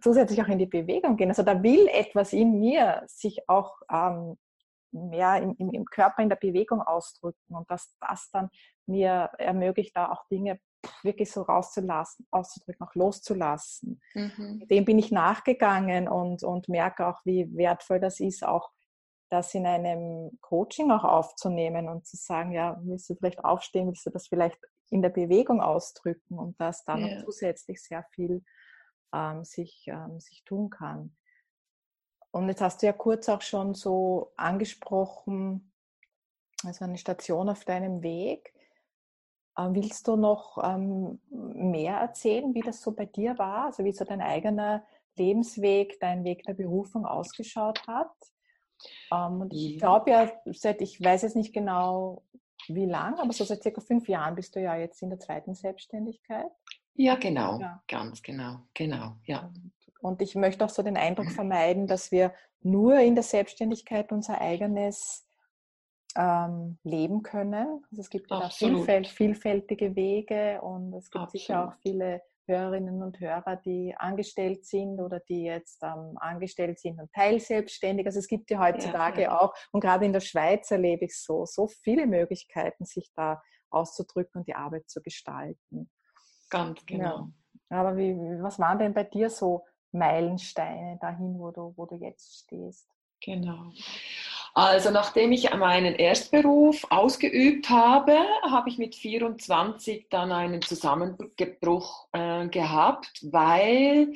zusätzlich 0.00 0.42
auch 0.42 0.48
in 0.48 0.58
die 0.58 0.66
Bewegung 0.66 1.16
gehen. 1.16 1.28
Also 1.28 1.42
da 1.42 1.62
will 1.62 1.86
etwas 1.88 2.32
in 2.32 2.58
mir 2.58 3.02
sich 3.06 3.48
auch 3.48 3.76
ähm, 3.90 4.36
mehr 4.90 5.42
im, 5.42 5.54
im, 5.58 5.70
im, 5.70 5.84
Körper 5.84 6.22
in 6.22 6.28
der 6.28 6.36
Bewegung 6.36 6.80
ausdrücken 6.80 7.54
und 7.54 7.70
dass 7.70 7.94
das 8.00 8.30
dann 8.32 8.48
mir 8.86 9.30
ermöglicht, 9.38 9.96
da 9.96 10.10
auch 10.10 10.26
Dinge 10.28 10.58
wirklich 11.02 11.30
so 11.30 11.42
rauszulassen, 11.42 12.26
auszudrücken, 12.30 12.86
auch 12.86 12.94
loszulassen. 12.94 14.00
Mhm. 14.14 14.66
Dem 14.68 14.84
bin 14.84 14.98
ich 14.98 15.10
nachgegangen 15.10 16.08
und, 16.08 16.42
und 16.42 16.68
merke 16.68 17.06
auch, 17.06 17.20
wie 17.24 17.54
wertvoll 17.56 18.00
das 18.00 18.20
ist, 18.20 18.44
auch 18.44 18.70
das 19.28 19.54
in 19.54 19.66
einem 19.66 20.38
Coaching 20.40 20.90
auch 20.90 21.04
aufzunehmen 21.04 21.88
und 21.88 22.06
zu 22.06 22.16
sagen, 22.16 22.52
ja, 22.52 22.80
willst 22.82 23.10
du 23.10 23.14
vielleicht 23.14 23.44
aufstehen, 23.44 23.88
willst 23.88 24.06
du 24.06 24.10
das 24.10 24.28
vielleicht 24.28 24.58
in 24.90 25.02
der 25.02 25.10
Bewegung 25.10 25.60
ausdrücken 25.60 26.38
und 26.38 26.60
dass 26.60 26.84
da 26.84 26.96
ja. 26.96 27.06
noch 27.06 27.24
zusätzlich 27.24 27.82
sehr 27.82 28.04
viel 28.12 28.44
ähm, 29.12 29.44
sich, 29.44 29.86
ähm, 29.88 30.20
sich 30.20 30.44
tun 30.44 30.70
kann. 30.70 31.16
Und 32.30 32.48
jetzt 32.48 32.60
hast 32.60 32.82
du 32.82 32.86
ja 32.86 32.92
kurz 32.92 33.28
auch 33.28 33.42
schon 33.42 33.74
so 33.74 34.32
angesprochen, 34.36 35.72
also 36.64 36.84
eine 36.84 36.98
Station 36.98 37.48
auf 37.48 37.64
deinem 37.64 38.02
Weg. 38.02 38.52
Ähm, 39.58 39.74
willst 39.74 40.06
du 40.06 40.16
noch 40.16 40.58
ähm, 40.62 41.20
mehr 41.30 41.96
erzählen, 41.96 42.54
wie 42.54 42.60
das 42.60 42.82
so 42.82 42.92
bei 42.92 43.06
dir 43.06 43.38
war? 43.38 43.66
Also 43.66 43.84
wie 43.84 43.92
so 43.92 44.04
dein 44.04 44.20
eigener 44.20 44.84
Lebensweg, 45.16 45.98
dein 45.98 46.24
Weg 46.24 46.44
der 46.44 46.54
Berufung 46.54 47.06
ausgeschaut 47.06 47.86
hat? 47.86 48.12
Ähm, 49.12 49.40
und 49.40 49.52
ich 49.52 49.78
glaube 49.78 50.10
ja, 50.10 50.30
ich 50.44 51.00
weiß 51.00 51.22
jetzt 51.22 51.36
nicht 51.36 51.52
genau, 51.52 52.22
wie 52.68 52.86
lang? 52.86 53.18
Aber 53.18 53.32
so 53.32 53.44
seit 53.44 53.62
circa 53.62 53.80
fünf 53.80 54.08
Jahren 54.08 54.34
bist 54.34 54.56
du 54.56 54.60
ja 54.60 54.76
jetzt 54.76 55.02
in 55.02 55.10
der 55.10 55.18
zweiten 55.18 55.54
Selbstständigkeit. 55.54 56.50
Ja, 56.94 57.16
genau, 57.16 57.60
ja. 57.60 57.82
ganz 57.88 58.22
genau, 58.22 58.60
genau, 58.74 59.16
ja. 59.24 59.52
Und 60.00 60.22
ich 60.22 60.34
möchte 60.34 60.64
auch 60.64 60.70
so 60.70 60.82
den 60.82 60.96
Eindruck 60.96 61.30
vermeiden, 61.30 61.86
dass 61.86 62.10
wir 62.10 62.32
nur 62.62 62.98
in 63.00 63.14
der 63.14 63.24
Selbstständigkeit 63.24 64.12
unser 64.12 64.40
eigenes 64.40 65.26
ähm, 66.16 66.78
leben 66.84 67.22
können. 67.22 67.84
Also 67.90 68.00
es 68.00 68.10
gibt 68.10 68.30
ja 68.30 68.48
vielfältige 68.48 69.94
Wege 69.94 70.60
und 70.62 70.94
es 70.94 71.10
gibt 71.10 71.24
Absolut. 71.24 71.30
sicher 71.30 71.68
auch 71.68 71.74
viele 71.82 72.22
Hörerinnen 72.46 73.02
und 73.02 73.18
Hörer, 73.20 73.56
die 73.56 73.94
angestellt 73.96 74.64
sind 74.64 75.00
oder 75.00 75.20
die 75.20 75.42
jetzt 75.42 75.82
ähm, 75.82 76.16
angestellt 76.16 76.78
sind 76.78 77.00
und 77.00 77.12
teilselbstständig. 77.12 78.06
Also 78.06 78.18
es 78.18 78.28
gibt 78.28 78.50
ja 78.50 78.60
heutzutage 78.60 79.22
ja, 79.22 79.28
ja. 79.28 79.40
auch, 79.40 79.54
und 79.72 79.80
gerade 79.80 80.04
in 80.04 80.12
der 80.12 80.20
Schweiz 80.20 80.70
erlebe 80.70 81.06
ich 81.06 81.18
so, 81.18 81.44
so 81.44 81.66
viele 81.66 82.06
Möglichkeiten, 82.06 82.84
sich 82.84 83.10
da 83.14 83.42
auszudrücken 83.70 84.40
und 84.40 84.48
die 84.48 84.54
Arbeit 84.54 84.88
zu 84.88 85.02
gestalten. 85.02 85.90
Ganz 86.50 86.84
genau. 86.86 87.28
Ja. 87.70 87.78
Aber 87.80 87.96
wie, 87.96 88.14
was 88.40 88.58
waren 88.58 88.78
denn 88.78 88.94
bei 88.94 89.04
dir 89.04 89.28
so 89.28 89.64
Meilensteine 89.92 90.98
dahin, 91.00 91.38
wo 91.38 91.50
du, 91.50 91.72
wo 91.76 91.86
du 91.86 91.96
jetzt 91.96 92.44
stehst? 92.44 92.88
Genau. 93.20 93.72
Also 94.56 94.90
nachdem 94.90 95.32
ich 95.32 95.52
meinen 95.52 95.96
Erstberuf 95.96 96.86
ausgeübt 96.88 97.68
habe, 97.68 98.16
habe 98.50 98.70
ich 98.70 98.78
mit 98.78 98.94
24 98.94 100.06
dann 100.08 100.32
einen 100.32 100.62
Zusammenbruch 100.62 102.08
äh, 102.12 102.48
gehabt, 102.48 103.20
weil 103.30 104.14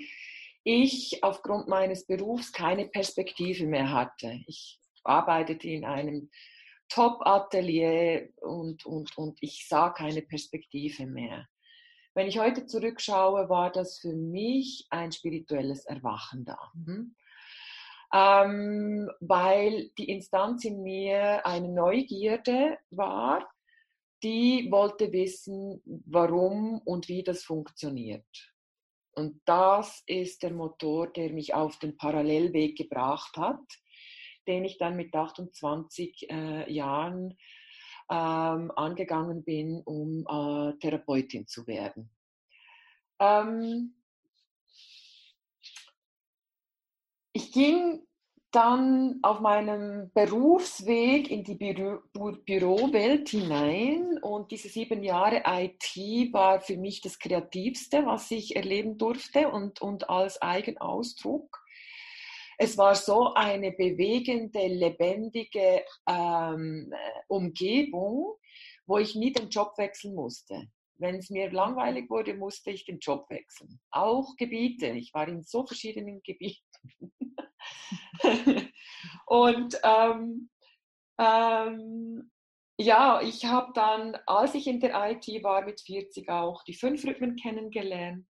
ich 0.64 1.22
aufgrund 1.22 1.68
meines 1.68 2.06
Berufs 2.06 2.54
keine 2.54 2.86
Perspektive 2.86 3.66
mehr 3.66 3.92
hatte. 3.92 4.40
Ich 4.46 4.80
arbeitete 5.04 5.68
in 5.68 5.84
einem 5.84 6.30
Top-Atelier 6.88 8.30
und, 8.40 8.86
und, 8.86 9.18
und 9.18 9.36
ich 9.42 9.68
sah 9.68 9.90
keine 9.90 10.22
Perspektive 10.22 11.04
mehr. 11.04 11.48
Wenn 12.14 12.28
ich 12.28 12.38
heute 12.38 12.64
zurückschaue, 12.64 13.50
war 13.50 13.70
das 13.70 13.98
für 13.98 14.14
mich 14.14 14.86
ein 14.88 15.12
spirituelles 15.12 15.84
Erwachen 15.84 16.46
da. 16.46 16.56
Mhm 16.72 17.14
ähm, 18.12 19.10
weil 19.20 19.90
die 19.98 20.10
Instanz 20.10 20.64
in 20.64 20.82
mir 20.82 21.46
eine 21.46 21.68
Neugierde 21.68 22.78
war, 22.90 23.48
die 24.22 24.68
wollte 24.70 25.12
wissen, 25.12 25.80
warum 26.06 26.80
und 26.84 27.08
wie 27.08 27.22
das 27.22 27.44
funktioniert. 27.44 28.52
Und 29.12 29.40
das 29.44 30.02
ist 30.06 30.42
der 30.42 30.52
Motor, 30.52 31.08
der 31.08 31.32
mich 31.32 31.54
auf 31.54 31.78
den 31.78 31.96
Parallelweg 31.96 32.76
gebracht 32.76 33.36
hat, 33.36 33.60
den 34.46 34.64
ich 34.64 34.78
dann 34.78 34.96
mit 34.96 35.14
28 35.14 36.30
äh, 36.30 36.72
Jahren 36.72 37.36
ähm, 38.10 38.70
angegangen 38.72 39.44
bin, 39.44 39.82
um 39.84 40.26
äh, 40.26 40.76
Therapeutin 40.78 41.46
zu 41.46 41.66
werden. 41.66 42.10
Ähm, 43.20 43.94
ich 47.32 47.52
ging 47.52 48.06
dann 48.50 49.20
auf 49.22 49.40
meinem 49.40 50.10
Berufsweg 50.12 51.30
in 51.30 51.44
die 51.44 51.54
Büro, 51.54 52.00
Bürowelt 52.44 53.28
hinein 53.28 54.18
und 54.22 54.50
diese 54.50 54.68
sieben 54.68 55.04
Jahre 55.04 55.42
IT 55.46 56.32
war 56.32 56.60
für 56.60 56.76
mich 56.76 57.00
das 57.00 57.18
Kreativste, 57.18 58.04
was 58.06 58.30
ich 58.32 58.56
erleben 58.56 58.98
durfte 58.98 59.48
und, 59.48 59.80
und 59.80 60.10
als 60.10 60.42
Eigenausdruck. 60.42 61.64
Es 62.58 62.76
war 62.76 62.94
so 62.94 63.32
eine 63.34 63.70
bewegende, 63.72 64.66
lebendige 64.66 65.84
ähm, 66.08 66.92
Umgebung, 67.28 68.34
wo 68.86 68.98
ich 68.98 69.14
nie 69.14 69.32
den 69.32 69.48
Job 69.48 69.78
wechseln 69.78 70.14
musste. 70.14 70.68
Wenn 70.98 71.14
es 71.14 71.30
mir 71.30 71.50
langweilig 71.50 72.10
wurde, 72.10 72.34
musste 72.34 72.70
ich 72.70 72.84
den 72.84 72.98
Job 72.98 73.30
wechseln. 73.30 73.80
Auch 73.90 74.36
Gebiete. 74.36 74.88
Ich 74.88 75.14
war 75.14 75.26
in 75.28 75.42
so 75.42 75.64
verschiedenen 75.64 76.20
Gebieten. 76.22 76.60
und 79.26 79.80
ähm, 79.82 80.50
ähm, 81.18 82.30
ja, 82.78 83.20
ich 83.20 83.44
habe 83.44 83.72
dann, 83.74 84.16
als 84.26 84.54
ich 84.54 84.66
in 84.66 84.80
der 84.80 85.10
IT 85.10 85.26
war, 85.44 85.62
mit 85.64 85.82
40 85.82 86.28
auch 86.30 86.64
die 86.64 86.72
fünf 86.72 87.04
Rhythmen 87.04 87.36
kennengelernt. 87.36 88.26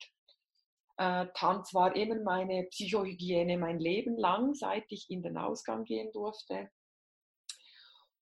Äh, 0.97 1.25
Tanz 1.33 1.73
war 1.73 1.95
immer 1.95 2.21
meine 2.21 2.65
Psychohygiene 2.65 3.57
mein 3.57 3.79
Leben 3.79 4.17
lang, 4.17 4.53
seit 4.53 4.85
ich 4.91 5.09
in 5.09 5.23
den 5.23 5.37
Ausgang 5.37 5.83
gehen 5.83 6.11
durfte. 6.13 6.69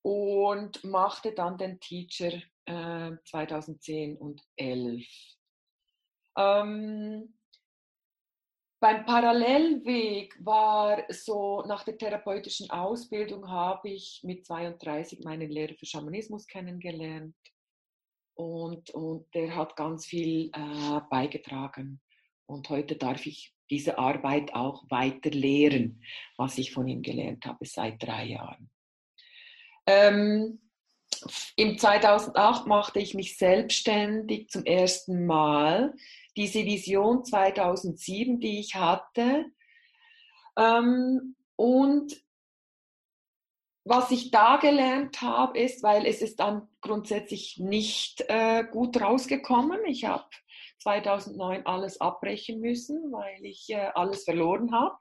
Und 0.02 0.84
machte 0.84 1.34
dann 1.34 1.58
den 1.58 1.80
Teacher 1.82 2.42
äh, 2.66 3.12
2010 3.26 4.18
und 4.18 4.42
2011. 4.58 5.06
Ähm, 6.38 7.38
beim 8.84 9.06
Parallelweg 9.06 10.36
war 10.44 11.06
so, 11.08 11.64
nach 11.66 11.86
der 11.86 11.98
therapeutischen 11.98 12.70
Ausbildung 12.70 13.50
habe 13.50 13.90
ich 13.90 14.20
mit 14.24 14.46
32 14.46 15.24
meinen 15.24 15.50
Lehrer 15.50 15.74
für 15.80 15.86
Schamanismus 15.86 16.46
kennengelernt 16.48 17.34
und, 18.36 18.90
und 18.90 19.34
der 19.34 19.56
hat 19.56 19.78
ganz 19.78 20.06
viel 20.06 20.52
äh, 20.54 21.00
beigetragen. 21.10 22.02
Und 22.46 22.68
heute 22.68 22.98
darf 22.98 23.26
ich 23.26 23.56
diese 23.70 23.98
Arbeit 23.98 24.54
auch 24.54 24.84
weiter 24.90 25.30
lehren, 25.30 26.04
was 26.36 26.58
ich 26.58 26.74
von 26.74 26.86
ihm 26.86 27.04
gelernt 27.04 27.46
habe 27.46 27.66
seit 27.66 28.04
drei 28.04 28.26
Jahren. 28.26 28.70
Ähm, 29.88 30.60
Im 31.56 31.78
2008 31.78 32.68
machte 32.68 33.00
ich 33.00 33.14
mich 33.14 33.38
selbstständig 33.38 34.50
zum 34.50 34.66
ersten 34.66 35.26
Mal 35.26 35.94
diese 36.36 36.66
Vision 36.66 37.24
2007, 37.24 38.40
die 38.40 38.60
ich 38.60 38.76
hatte. 38.76 39.46
Ähm, 40.58 41.36
und 41.56 42.24
was 43.86 44.12
ich 44.12 44.32
da 44.32 44.58
gelernt 44.58 45.22
habe, 45.22 45.60
ist, 45.60 45.84
weil 45.84 46.06
es 46.06 46.22
ist 46.22 46.40
dann 46.40 46.70
grundsätzlich 46.82 47.58
nicht 47.60 48.24
äh, 48.30 48.64
gut 48.64 49.00
rausgekommen. 49.02 49.80
Ich 49.86 50.06
habe 50.06 50.26
2009 50.80 51.66
alles 51.66 52.00
abbrechen 52.00 52.62
müssen, 52.62 53.12
weil 53.12 53.44
ich 53.46 53.70
äh, 53.70 53.90
alles 53.94 54.24
verloren 54.24 54.72
habe, 54.74 54.96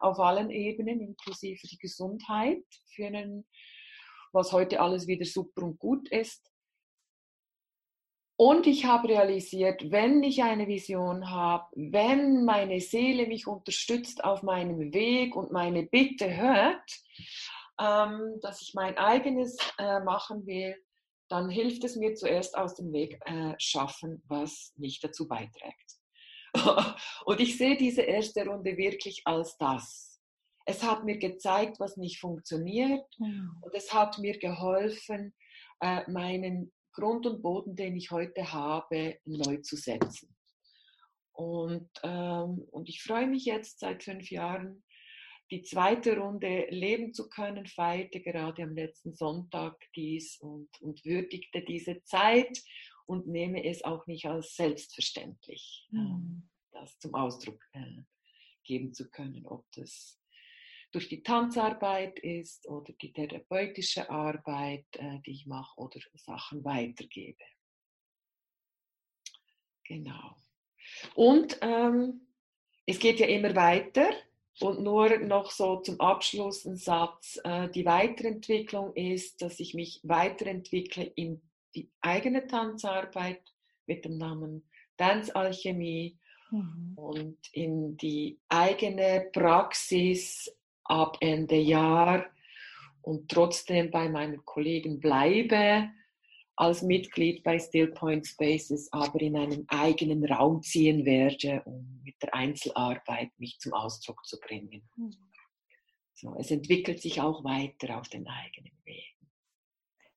auf 0.00 0.18
allen 0.20 0.50
Ebenen, 0.50 1.00
inklusive 1.00 1.66
die 1.66 1.78
Gesundheit, 1.78 2.64
für 2.94 3.06
einen, 3.06 3.46
was 4.32 4.52
heute 4.52 4.80
alles 4.80 5.06
wieder 5.08 5.24
super 5.24 5.62
und 5.62 5.78
gut 5.78 6.08
ist. 6.10 6.53
Und 8.36 8.66
ich 8.66 8.84
habe 8.84 9.08
realisiert, 9.08 9.92
wenn 9.92 10.22
ich 10.24 10.42
eine 10.42 10.66
Vision 10.66 11.30
habe, 11.30 11.66
wenn 11.76 12.44
meine 12.44 12.80
Seele 12.80 13.28
mich 13.28 13.46
unterstützt 13.46 14.24
auf 14.24 14.42
meinem 14.42 14.92
Weg 14.92 15.36
und 15.36 15.52
meine 15.52 15.84
Bitte 15.84 16.36
hört, 16.36 16.90
ähm, 17.80 18.40
dass 18.42 18.60
ich 18.60 18.74
mein 18.74 18.98
eigenes 18.98 19.56
äh, 19.78 20.00
machen 20.00 20.46
will, 20.46 20.74
dann 21.28 21.48
hilft 21.48 21.84
es 21.84 21.96
mir 21.96 22.14
zuerst 22.14 22.56
aus 22.56 22.74
dem 22.74 22.92
Weg 22.92 23.20
äh, 23.24 23.54
schaffen, 23.58 24.22
was 24.26 24.72
nicht 24.76 25.02
dazu 25.04 25.28
beiträgt. 25.28 25.98
und 27.24 27.40
ich 27.40 27.56
sehe 27.56 27.76
diese 27.76 28.02
erste 28.02 28.46
Runde 28.46 28.76
wirklich 28.76 29.22
als 29.24 29.56
das. 29.58 30.20
Es 30.66 30.82
hat 30.82 31.04
mir 31.04 31.18
gezeigt, 31.18 31.78
was 31.78 31.96
nicht 31.96 32.18
funktioniert 32.18 33.06
mhm. 33.18 33.58
und 33.60 33.74
es 33.74 33.92
hat 33.92 34.18
mir 34.18 34.38
geholfen, 34.38 35.34
äh, 35.80 36.08
meinen 36.10 36.72
Grund 36.94 37.26
und 37.26 37.42
Boden, 37.42 37.76
den 37.76 37.96
ich 37.96 38.10
heute 38.10 38.52
habe, 38.52 39.18
neu 39.24 39.58
zu 39.58 39.76
setzen. 39.76 40.34
Und, 41.32 41.90
ähm, 42.04 42.64
und 42.70 42.88
ich 42.88 43.02
freue 43.02 43.26
mich 43.26 43.44
jetzt 43.44 43.80
seit 43.80 44.04
fünf 44.04 44.30
Jahren, 44.30 44.84
die 45.50 45.62
zweite 45.62 46.16
Runde 46.16 46.66
leben 46.70 47.12
zu 47.12 47.28
können, 47.28 47.66
feierte 47.66 48.20
gerade 48.20 48.62
am 48.62 48.74
letzten 48.74 49.14
Sonntag 49.14 49.76
dies 49.94 50.38
und, 50.38 50.68
und 50.80 51.04
würdigte 51.04 51.62
diese 51.62 52.02
Zeit 52.04 52.62
und 53.06 53.26
nehme 53.26 53.64
es 53.64 53.84
auch 53.84 54.06
nicht 54.06 54.26
als 54.26 54.56
selbstverständlich, 54.56 55.86
mhm. 55.90 56.48
das 56.72 56.98
zum 56.98 57.14
Ausdruck 57.14 57.62
äh, 57.72 58.02
geben 58.64 58.94
zu 58.94 59.10
können, 59.10 59.46
ob 59.46 59.66
das 59.72 60.18
durch 60.94 61.08
die 61.08 61.22
Tanzarbeit 61.22 62.20
ist 62.20 62.68
oder 62.68 62.92
die 62.92 63.12
therapeutische 63.12 64.08
Arbeit, 64.08 64.86
äh, 64.92 65.18
die 65.26 65.32
ich 65.32 65.46
mache 65.46 65.76
oder 65.80 65.98
Sachen 66.14 66.64
weitergebe. 66.64 67.42
Genau. 69.82 70.36
Und 71.14 71.58
ähm, 71.62 72.28
es 72.86 72.98
geht 72.98 73.18
ja 73.18 73.26
immer 73.26 73.54
weiter. 73.56 74.08
Und 74.60 74.82
nur 74.82 75.18
noch 75.18 75.50
so 75.50 75.80
zum 75.80 76.00
Abschluss 76.00 76.64
ein 76.64 76.76
Satz. 76.76 77.40
Äh, 77.42 77.68
die 77.70 77.84
Weiterentwicklung 77.84 78.94
ist, 78.94 79.42
dass 79.42 79.58
ich 79.58 79.74
mich 79.74 80.00
weiterentwickle 80.04 81.04
in 81.04 81.42
die 81.74 81.90
eigene 82.00 82.46
Tanzarbeit 82.46 83.42
mit 83.86 84.04
dem 84.04 84.16
Namen 84.16 84.68
Dance 84.96 85.34
Alchemie 85.34 86.16
mhm. 86.52 86.92
und 86.94 87.38
in 87.50 87.96
die 87.96 88.38
eigene 88.48 89.28
Praxis 89.32 90.54
ab 90.84 91.16
Ende 91.20 91.56
Jahr 91.56 92.26
und 93.02 93.30
trotzdem 93.30 93.90
bei 93.90 94.08
meinen 94.08 94.44
Kollegen 94.44 95.00
bleibe, 95.00 95.90
als 96.56 96.82
Mitglied 96.82 97.42
bei 97.42 97.58
Still 97.58 97.88
Point 97.88 98.26
Spaces 98.26 98.92
aber 98.92 99.20
in 99.20 99.36
einen 99.36 99.66
eigenen 99.68 100.24
Raum 100.24 100.62
ziehen 100.62 101.04
werde, 101.04 101.62
um 101.64 102.00
mit 102.04 102.14
der 102.22 102.34
Einzelarbeit 102.34 103.30
mich 103.38 103.58
zum 103.58 103.72
Ausdruck 103.72 104.24
zu 104.24 104.38
bringen. 104.38 104.88
Mhm. 104.96 105.16
So, 106.14 106.34
es 106.38 106.50
entwickelt 106.50 107.02
sich 107.02 107.20
auch 107.20 107.42
weiter 107.42 107.98
auf 107.98 108.08
den 108.08 108.26
eigenen 108.28 108.72
Weg. 108.84 109.16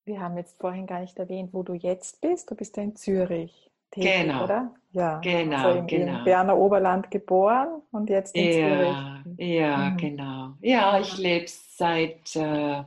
Wir 0.04 0.20
haben 0.20 0.38
jetzt 0.38 0.58
vorhin 0.58 0.86
gar 0.86 1.00
nicht 1.00 1.18
erwähnt, 1.18 1.52
wo 1.52 1.62
du 1.62 1.74
jetzt 1.74 2.20
bist. 2.20 2.50
Du 2.50 2.54
bist 2.54 2.76
ja 2.76 2.84
in 2.84 2.96
Zürich 2.96 3.70
tätig, 3.90 4.22
genau. 4.22 4.44
oder? 4.44 4.74
Ja, 4.92 5.18
genau, 5.20 5.56
also 5.56 5.78
im, 5.80 5.86
genau. 5.86 6.18
im 6.18 6.24
Berner 6.24 6.56
Oberland 6.56 7.10
geboren 7.10 7.82
und 7.90 8.08
jetzt 8.08 8.34
in 8.34 8.44
ja, 8.44 8.52
Zürich. 8.52 9.50
Ja, 9.50 9.90
mhm. 9.90 9.96
genau. 9.96 10.54
Ja, 10.60 10.98
ich 10.98 11.16
lebe 11.18 11.46
seit, 11.46 12.34
äh, 12.36 12.84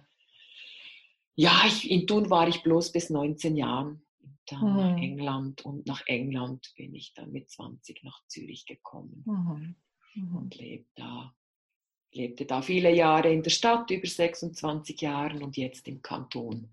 ja, 1.35 1.61
ich, 1.67 1.89
in 1.89 2.07
Thun 2.07 2.29
war 2.29 2.47
ich 2.47 2.63
bloß 2.63 2.91
bis 2.91 3.09
19 3.09 3.55
Jahren. 3.55 4.01
Dann 4.47 4.71
mhm. 4.71 4.77
nach 4.77 4.97
England 4.97 5.61
und 5.65 5.85
nach 5.85 6.01
England 6.07 6.73
bin 6.75 6.95
ich 6.95 7.13
dann 7.13 7.31
mit 7.31 7.49
20 7.49 8.03
nach 8.03 8.19
Zürich 8.27 8.65
gekommen 8.65 9.23
mhm. 9.25 9.75
mhm. 10.15 10.35
und 10.35 10.57
lebe 10.57 10.85
da 10.95 11.33
lebte 12.13 12.45
da 12.45 12.61
viele 12.61 12.93
Jahre 12.93 13.31
in 13.31 13.43
der 13.43 13.51
Stadt, 13.51 13.89
über 13.89 14.07
26 14.07 15.01
Jahre 15.01 15.39
und 15.39 15.57
jetzt 15.57 15.87
im 15.87 16.01
Kanton. 16.01 16.69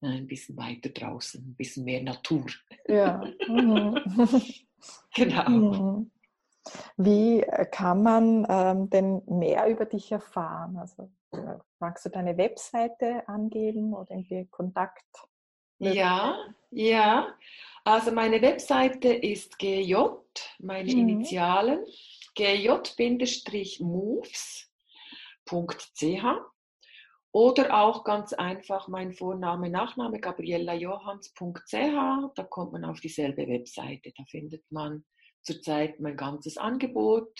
Äh, 0.00 0.06
ein 0.06 0.26
bisschen 0.26 0.56
weiter 0.56 0.88
draußen, 0.90 1.40
ein 1.40 1.54
bisschen 1.54 1.84
mehr 1.84 2.02
Natur. 2.02 2.46
Ja. 2.86 3.20
Mhm. 3.48 3.98
genau. 5.14 5.48
Mhm. 5.48 6.10
Wie 6.96 7.40
äh, 7.40 7.66
kann 7.66 8.02
man 8.02 8.46
ähm, 8.48 8.90
denn 8.90 9.22
mehr 9.26 9.66
über 9.68 9.86
dich 9.86 10.12
erfahren? 10.12 10.76
Also 10.76 11.10
äh, 11.32 11.56
magst 11.80 12.04
du 12.04 12.10
deine 12.10 12.36
Webseite 12.36 13.26
angeben 13.28 13.94
oder 13.94 14.10
irgendwie 14.10 14.46
Kontakt? 14.46 15.06
Ja, 15.78 16.36
ja. 16.70 17.34
Also 17.84 18.12
meine 18.12 18.42
Webseite 18.42 19.08
ist 19.14 19.58
GJ, 19.58 19.94
meine 20.58 20.92
mhm. 20.92 21.08
Initialen, 21.08 21.84
gj-moves 22.34 23.08
www.ch 25.50 26.57
oder 27.38 27.82
auch 27.82 28.02
ganz 28.02 28.32
einfach 28.32 28.88
mein 28.88 29.12
Vorname, 29.12 29.70
Nachname 29.70 30.18
gabriellajohanns.ch. 30.18 31.70
Da 32.34 32.42
kommt 32.50 32.72
man 32.72 32.84
auf 32.84 32.98
dieselbe 32.98 33.46
Webseite. 33.46 34.10
Da 34.16 34.24
findet 34.28 34.64
man 34.72 35.04
zurzeit 35.42 36.00
mein 36.00 36.16
ganzes 36.16 36.56
Angebot. 36.56 37.30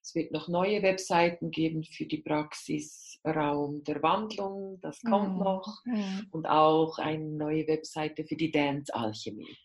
Es 0.00 0.14
wird 0.14 0.32
noch 0.32 0.48
neue 0.48 0.82
Webseiten 0.82 1.50
geben 1.50 1.84
für 1.84 2.06
die 2.06 2.22
Praxisraum 2.22 3.84
der 3.84 4.02
Wandlung. 4.02 4.78
Das 4.80 4.98
kommt 5.02 5.34
mhm. 5.34 5.44
noch. 5.44 5.82
Mhm. 5.84 6.28
Und 6.30 6.46
auch 6.46 6.96
eine 6.96 7.26
neue 7.26 7.66
Webseite 7.68 8.24
für 8.24 8.36
die 8.36 8.50
Dance 8.50 8.94
Alchemie. 8.94 9.58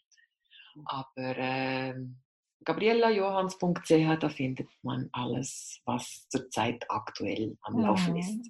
Aber 0.87 1.37
ähm, 1.37 2.21
gabriellajohanns.ch, 2.63 4.19
da 4.19 4.29
findet 4.29 4.67
man 4.81 5.09
alles, 5.11 5.79
was 5.85 6.27
zurzeit 6.29 6.85
aktuell 6.89 7.57
am 7.61 7.79
Laufen 7.79 8.15
ist. 8.17 8.49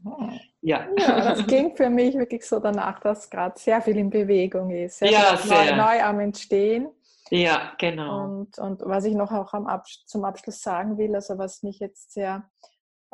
Ja. 0.61 0.87
ja, 0.97 1.33
das 1.33 1.45
klingt 1.45 1.77
für 1.77 1.89
mich 1.89 2.15
wirklich 2.15 2.45
so 2.45 2.59
danach, 2.59 2.99
dass 2.99 3.29
gerade 3.29 3.59
sehr 3.59 3.81
viel 3.81 3.97
in 3.97 4.09
Bewegung 4.09 4.71
ist, 4.71 4.99
sehr 4.99 5.11
ja, 5.11 5.37
sehr. 5.37 5.75
Neu, 5.75 5.83
neu, 5.83 6.03
am 6.03 6.19
Entstehen. 6.19 6.89
Ja, 7.29 7.73
genau. 7.79 8.25
Und, 8.25 8.59
und 8.59 8.81
was 8.83 9.05
ich 9.05 9.15
noch 9.15 9.31
auch 9.31 9.53
am 9.53 9.67
Abs 9.67 10.05
zum 10.05 10.23
Abschluss 10.25 10.61
sagen 10.61 10.97
will, 10.97 11.15
also 11.15 11.37
was 11.37 11.63
mich 11.63 11.79
jetzt 11.79 12.13
sehr 12.13 12.49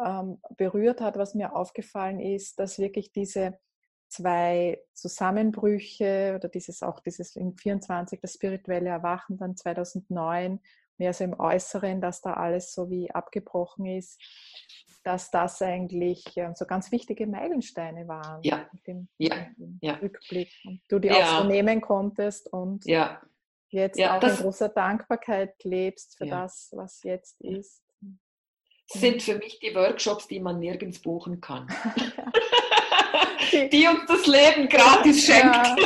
ähm, 0.04 0.40
berührt 0.58 1.02
hat, 1.02 1.18
was 1.18 1.36
mir 1.36 1.56
aufgefallen 1.56 2.20
ist, 2.20 2.60
dass 2.60 2.80
wirklich 2.80 3.12
diese 3.12 3.60
zwei 4.10 4.82
Zusammenbrüche 4.94 6.34
oder 6.36 6.50
dieses 6.50 6.84
auch 6.84 7.00
dieses 7.00 7.36
im 7.36 7.56
24 7.56 8.20
das 8.20 8.34
spirituelle 8.34 8.90
Erwachen 8.90 9.38
dann 9.38 9.56
2009 9.56 10.60
mehr 11.00 11.14
so 11.14 11.24
im 11.24 11.40
Äußeren, 11.40 12.02
dass 12.02 12.22
da 12.22 12.34
alles 12.34 12.74
so 12.74 12.90
wie 12.90 13.10
abgebrochen 13.10 13.86
ist, 13.86 14.22
dass 15.04 15.32
das 15.32 15.62
eigentlich 15.62 16.24
ähm, 16.36 16.54
so 16.56 16.66
ganz 16.66 16.92
wichtige 16.92 17.26
Meilensteine 17.26 18.08
waren 18.08 18.42
ja. 18.44 18.70
im, 18.84 19.08
ja. 19.18 19.36
im 19.58 19.80
ja. 19.82 19.94
Rückblick. 19.96 20.52
Und 20.66 20.82
du 20.90 21.00
die 21.00 21.08
ja. 21.08 21.16
auch 21.16 21.42
so 21.42 21.48
nehmen 21.48 21.82
konntest 21.82 22.52
und 22.52 22.86
jetzt 23.70 24.00
auch 24.02 24.22
in 24.22 24.36
großer 24.36 24.70
Dankbarkeit 24.70 25.64
lebst 25.64 26.18
für 26.18 26.28
das, 26.28 26.70
was 26.74 27.02
jetzt 27.04 27.40
ist. 27.42 27.84
Sind 28.88 29.22
für 29.22 29.36
mich 29.36 29.60
die 29.60 29.74
Workshops, 29.76 30.28
die 30.28 30.40
man 30.40 30.60
nirgends 30.60 31.00
buchen 31.00 31.40
kann. 31.40 31.68
die 33.52 33.88
uns 33.88 34.06
das 34.08 34.26
Leben 34.26 34.68
gratis 34.68 35.26
schenkt. 35.26 35.80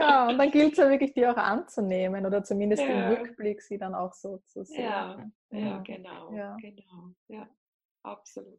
Ja, 0.00 0.28
und 0.28 0.38
dann 0.38 0.50
gilt 0.50 0.72
es 0.72 0.78
ja 0.78 0.88
wirklich, 0.88 1.12
die 1.12 1.26
auch 1.26 1.36
anzunehmen 1.36 2.26
oder 2.26 2.42
zumindest 2.42 2.82
ja. 2.82 2.88
im 2.88 3.16
Rückblick 3.16 3.62
sie 3.62 3.78
dann 3.78 3.94
auch 3.94 4.14
so 4.14 4.38
zu 4.46 4.64
sehen. 4.64 4.82
Ja, 4.82 5.30
ja, 5.50 5.78
genau, 5.78 6.32
ja. 6.32 6.56
genau, 6.56 7.14
ja, 7.28 7.48
absolut. 8.02 8.58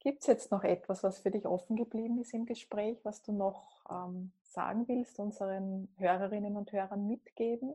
Gibt 0.00 0.20
es 0.20 0.26
jetzt 0.26 0.52
noch 0.52 0.64
etwas, 0.64 1.02
was 1.02 1.18
für 1.20 1.30
dich 1.30 1.44
offen 1.46 1.76
geblieben 1.76 2.20
ist 2.20 2.32
im 2.32 2.46
Gespräch, 2.46 2.98
was 3.02 3.22
du 3.22 3.32
noch 3.32 3.84
ähm, 3.90 4.32
sagen 4.42 4.86
willst, 4.86 5.18
unseren 5.18 5.88
Hörerinnen 5.96 6.56
und 6.56 6.72
Hörern 6.72 7.06
mitgeben? 7.06 7.74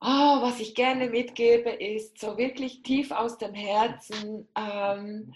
Oh, 0.00 0.42
was 0.42 0.58
ich 0.58 0.74
gerne 0.74 1.08
mitgebe, 1.08 1.70
ist 1.70 2.18
so 2.18 2.36
wirklich 2.36 2.82
tief 2.82 3.12
aus 3.12 3.38
dem 3.38 3.54
Herzen. 3.54 4.48
Ähm, 4.56 5.32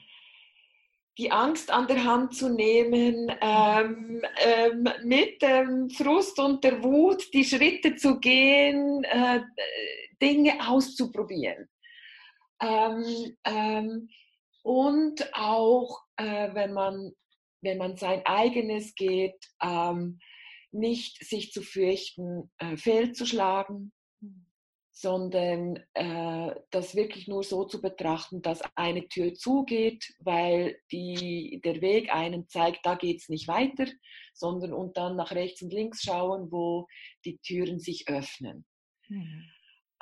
die 1.18 1.33
Angst 1.33 1.70
an 1.70 1.87
der 1.87 2.05
Hand 2.05 2.35
zu 2.35 2.50
nehmen, 2.50 3.33
ähm, 3.40 4.22
ähm, 4.38 4.88
mit 5.05 5.40
dem 5.40 5.88
Frust 5.88 6.38
und 6.38 6.62
der 6.62 6.83
Wut 6.83 7.33
die 7.33 7.44
Schritte 7.44 7.96
zu 7.96 8.18
gehen, 8.20 9.02
äh, 9.05 9.40
Dinge 10.20 10.68
auszuprobieren. 10.68 11.68
Ähm, 12.61 13.37
ähm 13.44 14.09
und 14.62 15.33
auch, 15.33 16.00
äh, 16.16 16.52
wenn, 16.52 16.72
man, 16.72 17.12
wenn 17.61 17.79
man 17.79 17.96
sein 17.96 18.22
eigenes 18.26 18.96
geht, 18.96 19.38
ähm, 19.62 20.18
nicht 20.72 21.24
sich 21.24 21.52
zu 21.52 21.62
fürchten, 21.62 22.50
äh, 22.59 22.76
fehlzuschlagen, 22.76 23.92
sondern 24.99 25.77
äh, 25.93 26.55
das 26.71 26.97
wirklich 26.97 27.29
nur 27.29 27.43
so 27.43 27.67
zu 27.67 27.83
betrachten, 27.83 28.41
dass 28.41 28.63
eine 28.77 29.07
Tür 29.09 29.35
zugeht, 29.35 30.15
weil 30.21 30.79
die, 30.91 31.61
der 31.63 31.83
Weg 31.83 32.11
einen 32.15 32.49
zeigt, 32.49 32.87
da 32.87 32.95
geht 32.95 33.21
es 33.21 33.29
nicht 33.29 33.47
weiter, 33.47 33.85
sondern 34.33 34.73
und 34.73 34.97
dann 34.97 35.15
nach 35.17 35.33
rechts 35.33 35.61
und 35.61 35.71
links 35.75 36.01
schauen, 36.03 36.51
wo 36.51 36.87
die 37.27 37.37
Türen 37.43 37.79
sich 37.79 38.09
öffnen. 38.09 38.65
Mhm. 39.09 39.45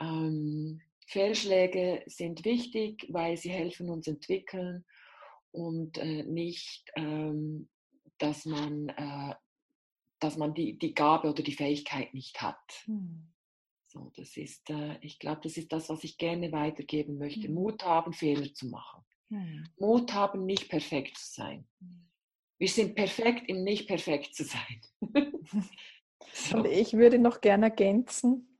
Ähm, 0.01 0.81
Fehlschläge 1.09 2.05
sind 2.07 2.45
wichtig, 2.45 3.05
weil 3.09 3.37
sie 3.37 3.51
helfen 3.51 3.91
uns 3.91 4.07
entwickeln 4.07 4.85
und 5.51 5.99
äh, 5.99 6.23
nicht, 6.23 6.85
ähm, 6.95 7.69
dass 8.19 8.45
man, 8.45 8.91
äh, 8.91 9.35
dass 10.21 10.37
man 10.37 10.55
die, 10.55 10.79
die 10.79 10.95
Gabe 10.95 11.31
oder 11.31 11.43
die 11.43 11.53
Fähigkeit 11.53 12.15
nicht 12.15 12.41
hat. 12.41 12.85
Mhm. 12.87 13.34
So, 13.95 14.11
das 14.17 14.37
ist, 14.37 14.69
äh, 14.71 14.99
ich 15.03 15.21
glaube, 15.21 15.43
das 15.45 15.57
ist 15.57 15.73
das, 15.73 15.89
was 15.89 16.03
ich 16.03 16.19
gerne 16.19 16.51
weitergeben 16.51 17.17
möchte. 17.17 17.49
Mhm. 17.49 17.55
Mut 17.55 17.85
haben, 17.85 18.13
Fehler 18.13 18.53
zu 18.53 18.67
machen. 18.67 19.05
Mhm. 19.29 19.69
Mut 19.79 20.13
haben, 20.13 20.45
nicht 20.45 20.69
perfekt 20.69 21.17
zu 21.17 21.33
sein. 21.33 21.65
Mhm. 21.79 22.09
Wir 22.59 22.69
sind 22.69 22.97
perfekt 22.97 23.45
im 23.49 23.63
nicht 23.63 23.87
perfekt 23.87 24.35
zu 24.35 24.45
sein. 24.45 24.81
so. 26.33 26.57
Und 26.57 26.67
ich 26.67 26.95
würde 26.95 27.21
noch 27.21 27.41
gerne 27.41 27.67
ergänzen, 27.67 28.59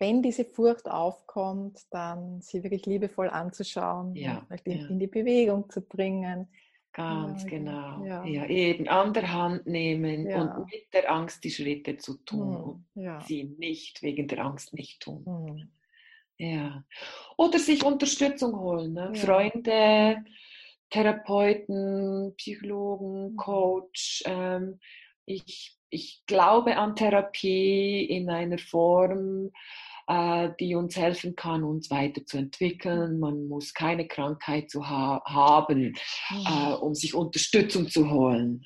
wenn 0.00 0.22
diese 0.22 0.44
Furcht 0.44 0.88
aufkommt, 0.88 1.80
dann 1.90 2.40
sie 2.40 2.62
wirklich 2.64 2.84
liebevoll 2.86 3.28
anzuschauen, 3.28 4.14
ja, 4.16 4.44
in, 4.64 4.80
ja. 4.80 4.88
in 4.88 4.98
die 4.98 5.06
Bewegung 5.06 5.70
zu 5.70 5.82
bringen, 5.82 6.48
Ganz 6.92 7.44
ja, 7.44 7.48
genau. 7.48 8.04
Ja. 8.04 8.24
ja. 8.24 8.46
eben 8.46 8.88
an 8.88 9.12
der 9.12 9.32
Hand 9.32 9.66
nehmen 9.66 10.26
ja. 10.26 10.42
und 10.42 10.66
mit 10.66 10.92
der 10.92 11.12
Angst 11.12 11.44
die 11.44 11.50
Schritte 11.50 11.96
zu 11.96 12.14
tun 12.24 12.84
hm, 12.94 13.06
und 13.06 13.24
sie 13.24 13.44
nicht 13.44 14.02
wegen 14.02 14.26
der 14.26 14.44
Angst 14.44 14.74
nicht 14.74 15.00
tun. 15.00 15.24
Hm. 15.24 15.70
Ja. 16.38 16.84
Oder 17.36 17.58
sich 17.58 17.84
Unterstützung 17.84 18.58
holen. 18.58 18.94
Ne? 18.94 19.12
Freunde, 19.14 20.24
Therapeuten, 20.90 22.34
Psychologen, 22.36 23.30
hm. 23.30 23.36
Coach. 23.36 24.22
Ähm, 24.26 24.80
ich, 25.24 25.76
ich 25.90 26.22
glaube 26.26 26.76
an 26.76 26.96
Therapie 26.96 28.04
in 28.04 28.30
einer 28.30 28.58
Form, 28.58 29.50
die 30.08 30.74
uns 30.74 30.96
helfen 30.96 31.36
kann, 31.36 31.64
uns 31.64 31.90
weiterzuentwickeln. 31.90 33.20
Man 33.20 33.46
muss 33.46 33.74
keine 33.74 34.08
Krankheit 34.08 34.70
zu 34.70 34.88
ha 34.88 35.22
haben, 35.26 35.94
äh, 36.30 36.72
um 36.74 36.94
sich 36.94 37.14
Unterstützung 37.14 37.88
zu 37.88 38.10
holen. 38.10 38.64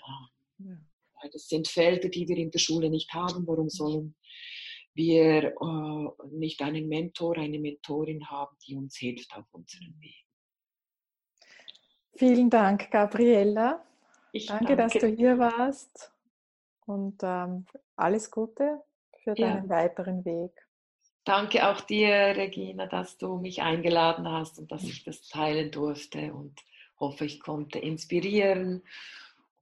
Ja. 0.59 1.29
Das 1.33 1.49
sind 1.49 1.69
Felder, 1.69 2.09
die 2.09 2.29
wir 2.29 2.37
in 2.37 2.51
der 2.51 2.59
Schule 2.59 2.91
nicht 2.91 3.13
haben. 3.13 3.47
Warum 3.47 3.69
sollen 3.69 4.15
wir 4.95 5.45
äh, 5.45 6.27
nicht 6.31 6.63
einen 6.63 6.89
Mentor, 6.89 7.39
eine 7.39 7.59
Mentorin 7.59 8.29
haben, 8.29 8.57
die 8.67 8.77
uns 8.77 8.97
hilft 8.97 9.35
auf 9.37 9.47
unserem 9.53 9.95
Weg? 10.01 10.25
Vielen 12.15 12.51
Dank, 12.51 12.91
Gabriella. 12.91 13.85
Ich 14.33 14.47
danke, 14.47 14.77
danke, 14.77 14.83
dass 14.83 14.93
du 14.93 15.09
hier 15.09 15.39
warst. 15.39 16.13
und 16.87 17.21
ähm, 17.23 17.67
alles 17.97 18.31
Gute 18.31 18.83
für 19.23 19.35
deinen 19.35 19.65
ja. 19.65 19.69
weiteren 19.69 20.25
Weg. 20.25 20.53
Danke 21.25 21.69
auch 21.69 21.81
dir, 21.81 22.11
Regina, 22.11 22.87
dass 22.87 23.17
du 23.17 23.37
mich 23.37 23.63
eingeladen 23.63 24.29
hast 24.29 24.59
und 24.59 24.73
dass 24.73 24.83
ich 24.83 25.05
das 25.05 25.29
teilen 25.29 25.71
durfte 25.71 26.33
und 26.35 26.59
hoffe, 26.99 27.25
ich 27.25 27.41
konnte 27.41 27.79
inspirieren 27.79 28.83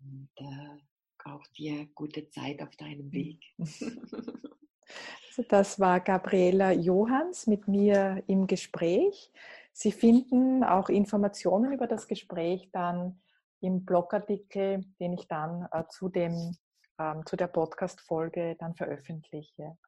und 0.01 0.31
äh, 0.37 1.29
auch 1.29 1.47
dir 1.59 1.87
gute 1.95 2.29
Zeit 2.31 2.63
auf 2.63 2.75
deinem 2.77 3.13
Weg. 3.13 3.43
Also 5.29 5.43
das 5.49 5.79
war 5.79 6.01
Gabriela 6.01 6.73
Johanns 6.73 7.47
mit 7.47 7.69
mir 7.69 8.23
im 8.27 8.47
Gespräch. 8.47 9.33
Sie 9.73 9.93
finden 9.93 10.65
auch 10.65 10.89
Informationen 10.89 11.73
über 11.73 11.87
das 11.87 12.09
Gespräch 12.09 12.69
dann 12.73 13.21
im 13.61 13.85
Blogartikel, 13.85 14.85
den 14.99 15.13
ich 15.13 15.29
dann 15.29 15.69
äh, 15.71 15.85
zu, 15.89 16.09
dem, 16.09 16.57
ähm, 16.99 17.25
zu 17.27 17.37
der 17.37 17.47
Podcast-Folge 17.47 18.57
dann 18.59 18.75
veröffentliche. 18.75 19.79